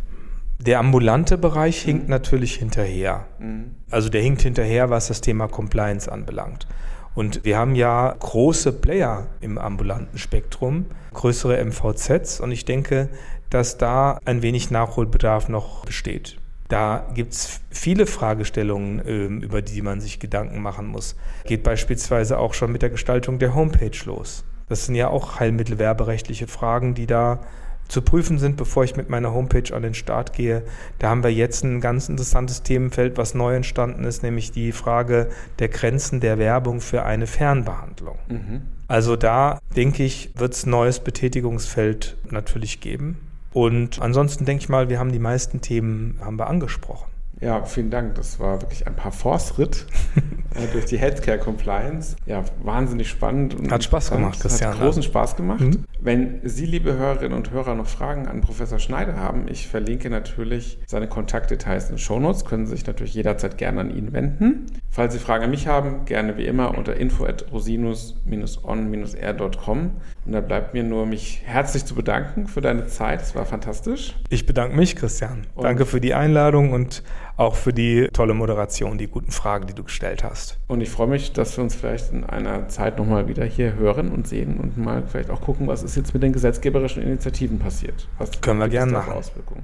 Der 0.59 0.79
ambulante 0.79 1.37
Bereich 1.37 1.85
mhm. 1.85 1.91
hinkt 1.91 2.09
natürlich 2.09 2.55
hinterher. 2.55 3.25
Mhm. 3.39 3.75
Also 3.91 4.09
der 4.09 4.21
hinkt 4.21 4.41
hinterher, 4.41 4.89
was 4.89 5.07
das 5.07 5.21
Thema 5.21 5.47
Compliance 5.47 6.11
anbelangt. 6.11 6.67
Und 7.13 7.43
wir 7.45 7.57
haben 7.57 7.73
ja 7.73 8.15
große 8.19 8.73
Player 8.73 9.27
im 9.41 9.57
ambulanten 9.57 10.19
Spektrum, 10.19 10.85
größere 11.13 11.57
MVZs. 11.63 12.39
Und 12.39 12.51
ich 12.51 12.65
denke, 12.65 13.09
dass 13.49 13.77
da 13.77 14.19
ein 14.25 14.41
wenig 14.41 14.69
Nachholbedarf 14.71 15.49
noch 15.49 15.85
besteht. 15.85 16.37
Da 16.67 17.07
gibt 17.13 17.33
es 17.33 17.61
viele 17.69 18.05
Fragestellungen, 18.05 19.01
ähm, 19.07 19.41
über 19.41 19.61
die 19.61 19.81
man 19.81 20.01
sich 20.01 20.19
Gedanken 20.19 20.61
machen 20.61 20.85
muss. 20.85 21.15
Geht 21.45 21.63
beispielsweise 21.63 22.37
auch 22.39 22.53
schon 22.53 22.71
mit 22.71 22.81
der 22.81 22.89
Gestaltung 22.89 23.39
der 23.39 23.55
Homepage 23.55 23.97
los. 24.05 24.43
Das 24.67 24.85
sind 24.85 24.95
ja 24.95 25.07
auch 25.07 25.39
heilmittelwerberechtliche 25.39 26.47
Fragen, 26.47 26.93
die 26.93 27.07
da 27.07 27.39
zu 27.87 28.01
prüfen 28.01 28.39
sind, 28.39 28.57
bevor 28.57 28.83
ich 28.83 28.95
mit 28.95 29.09
meiner 29.09 29.33
Homepage 29.33 29.73
an 29.73 29.81
den 29.81 29.93
Start 29.93 30.33
gehe. 30.33 30.63
Da 30.99 31.09
haben 31.09 31.23
wir 31.23 31.33
jetzt 31.33 31.63
ein 31.63 31.81
ganz 31.81 32.09
interessantes 32.09 32.63
Themenfeld, 32.63 33.17
was 33.17 33.33
neu 33.33 33.55
entstanden 33.55 34.03
ist, 34.03 34.23
nämlich 34.23 34.51
die 34.51 34.71
Frage 34.71 35.29
der 35.59 35.69
Grenzen 35.69 36.19
der 36.19 36.37
Werbung 36.37 36.81
für 36.81 37.03
eine 37.03 37.27
Fernbehandlung. 37.27 38.17
Mhm. 38.27 38.61
Also 38.87 39.15
da 39.15 39.59
denke 39.75 40.03
ich, 40.03 40.31
wird 40.35 40.53
es 40.53 40.65
neues 40.65 40.99
Betätigungsfeld 40.99 42.17
natürlich 42.29 42.79
geben. 42.79 43.17
Und 43.53 44.01
ansonsten 44.01 44.45
denke 44.45 44.63
ich 44.63 44.69
mal, 44.69 44.89
wir 44.89 44.99
haben 44.99 45.11
die 45.11 45.19
meisten 45.19 45.61
Themen 45.61 46.19
haben 46.21 46.37
wir 46.37 46.47
angesprochen. 46.47 47.09
Ja, 47.39 47.63
vielen 47.65 47.91
Dank. 47.91 48.15
Das 48.15 48.39
war 48.39 48.61
wirklich 48.61 48.87
ein 48.87 48.95
paar 48.95 49.11
Force-Ritt 49.11 49.85
äh, 50.55 50.67
durch 50.73 50.85
die 50.85 50.97
Healthcare 50.97 51.37
Compliance. 51.37 52.15
Ja, 52.25 52.43
wahnsinnig 52.63 53.09
spannend. 53.09 53.55
hat 53.71 53.83
Spaß 53.83 54.11
gemacht, 54.11 54.39
Christian. 54.39 54.73
Hat 54.73 54.79
großen 54.79 55.03
Spaß 55.03 55.35
gemacht. 55.35 55.61
Mhm. 55.61 55.83
Wenn 55.99 56.39
Sie, 56.43 56.65
liebe 56.65 56.95
Hörerinnen 56.95 57.37
und 57.37 57.51
Hörer, 57.51 57.75
noch 57.75 57.87
Fragen 57.87 58.27
an 58.27 58.41
Professor 58.41 58.79
Schneider 58.79 59.17
haben, 59.17 59.47
ich 59.47 59.67
verlinke 59.67 60.09
natürlich 60.09 60.79
seine 60.87 61.07
Kontaktdetails 61.07 61.85
in 61.85 61.95
den 61.95 61.99
Shownotes, 61.99 62.45
können 62.45 62.65
Sie 62.65 62.75
sich 62.75 62.87
natürlich 62.87 63.13
jederzeit 63.13 63.57
gerne 63.57 63.81
an 63.81 63.95
ihn 63.95 64.13
wenden. 64.13 64.65
Falls 64.97 65.13
Sie 65.13 65.19
Fragen 65.19 65.43
an 65.43 65.51
mich 65.51 65.67
haben, 65.67 66.05
gerne 66.05 66.37
wie 66.37 66.47
immer 66.47 66.75
unter 66.75 66.95
info 66.95 67.23
at 67.23 67.45
rosinus-on-r.com. 67.51 69.91
Und 70.25 70.31
da 70.31 70.41
bleibt 70.41 70.73
mir 70.73 70.83
nur, 70.83 71.05
mich 71.05 71.43
herzlich 71.45 71.85
zu 71.85 71.93
bedanken 71.93 72.47
für 72.47 72.61
deine 72.61 72.87
Zeit. 72.87 73.21
Es 73.21 73.35
war 73.35 73.45
fantastisch. 73.45 74.15
Ich 74.31 74.47
bedanke 74.47 74.75
mich, 74.75 74.95
Christian. 74.95 75.45
Und 75.53 75.65
Danke 75.65 75.85
für 75.85 76.01
die 76.01 76.15
Einladung 76.15 76.71
und 76.71 77.03
auch 77.35 77.53
für 77.53 77.73
die 77.73 78.09
tolle 78.11 78.33
Moderation, 78.33 78.97
die 78.97 79.05
guten 79.05 79.29
Fragen, 79.29 79.67
die 79.67 79.75
du 79.75 79.83
gestellt 79.83 80.23
hast. 80.23 80.57
Und 80.65 80.81
ich 80.81 80.89
freue 80.89 81.05
mich, 81.05 81.31
dass 81.31 81.55
wir 81.55 81.63
uns 81.63 81.75
vielleicht 81.75 82.11
in 82.11 82.23
einer 82.23 82.67
Zeit 82.67 82.97
nochmal 82.97 83.27
wieder 83.27 83.45
hier 83.45 83.75
hören 83.75 84.09
und 84.09 84.27
sehen 84.27 84.59
und 84.59 84.79
mal 84.79 85.03
vielleicht 85.05 85.29
auch 85.29 85.41
gucken, 85.41 85.67
was 85.67 85.83
ist 85.83 85.95
jetzt 85.95 86.15
mit 86.15 86.23
den 86.23 86.33
gesetzgeberischen 86.33 87.03
Initiativen 87.03 87.59
passiert. 87.59 88.07
Was 88.17 88.41
Können 88.41 88.59
wir 88.59 88.67
gerne 88.67 88.93
machen. 88.93 89.13
Auswirkungen. 89.13 89.63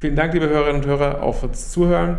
Vielen 0.00 0.16
Dank, 0.16 0.34
liebe 0.34 0.48
Hörerinnen 0.48 0.82
und 0.82 0.88
Hörer, 0.88 1.22
auch 1.22 1.36
fürs 1.36 1.70
Zuhören. 1.70 2.18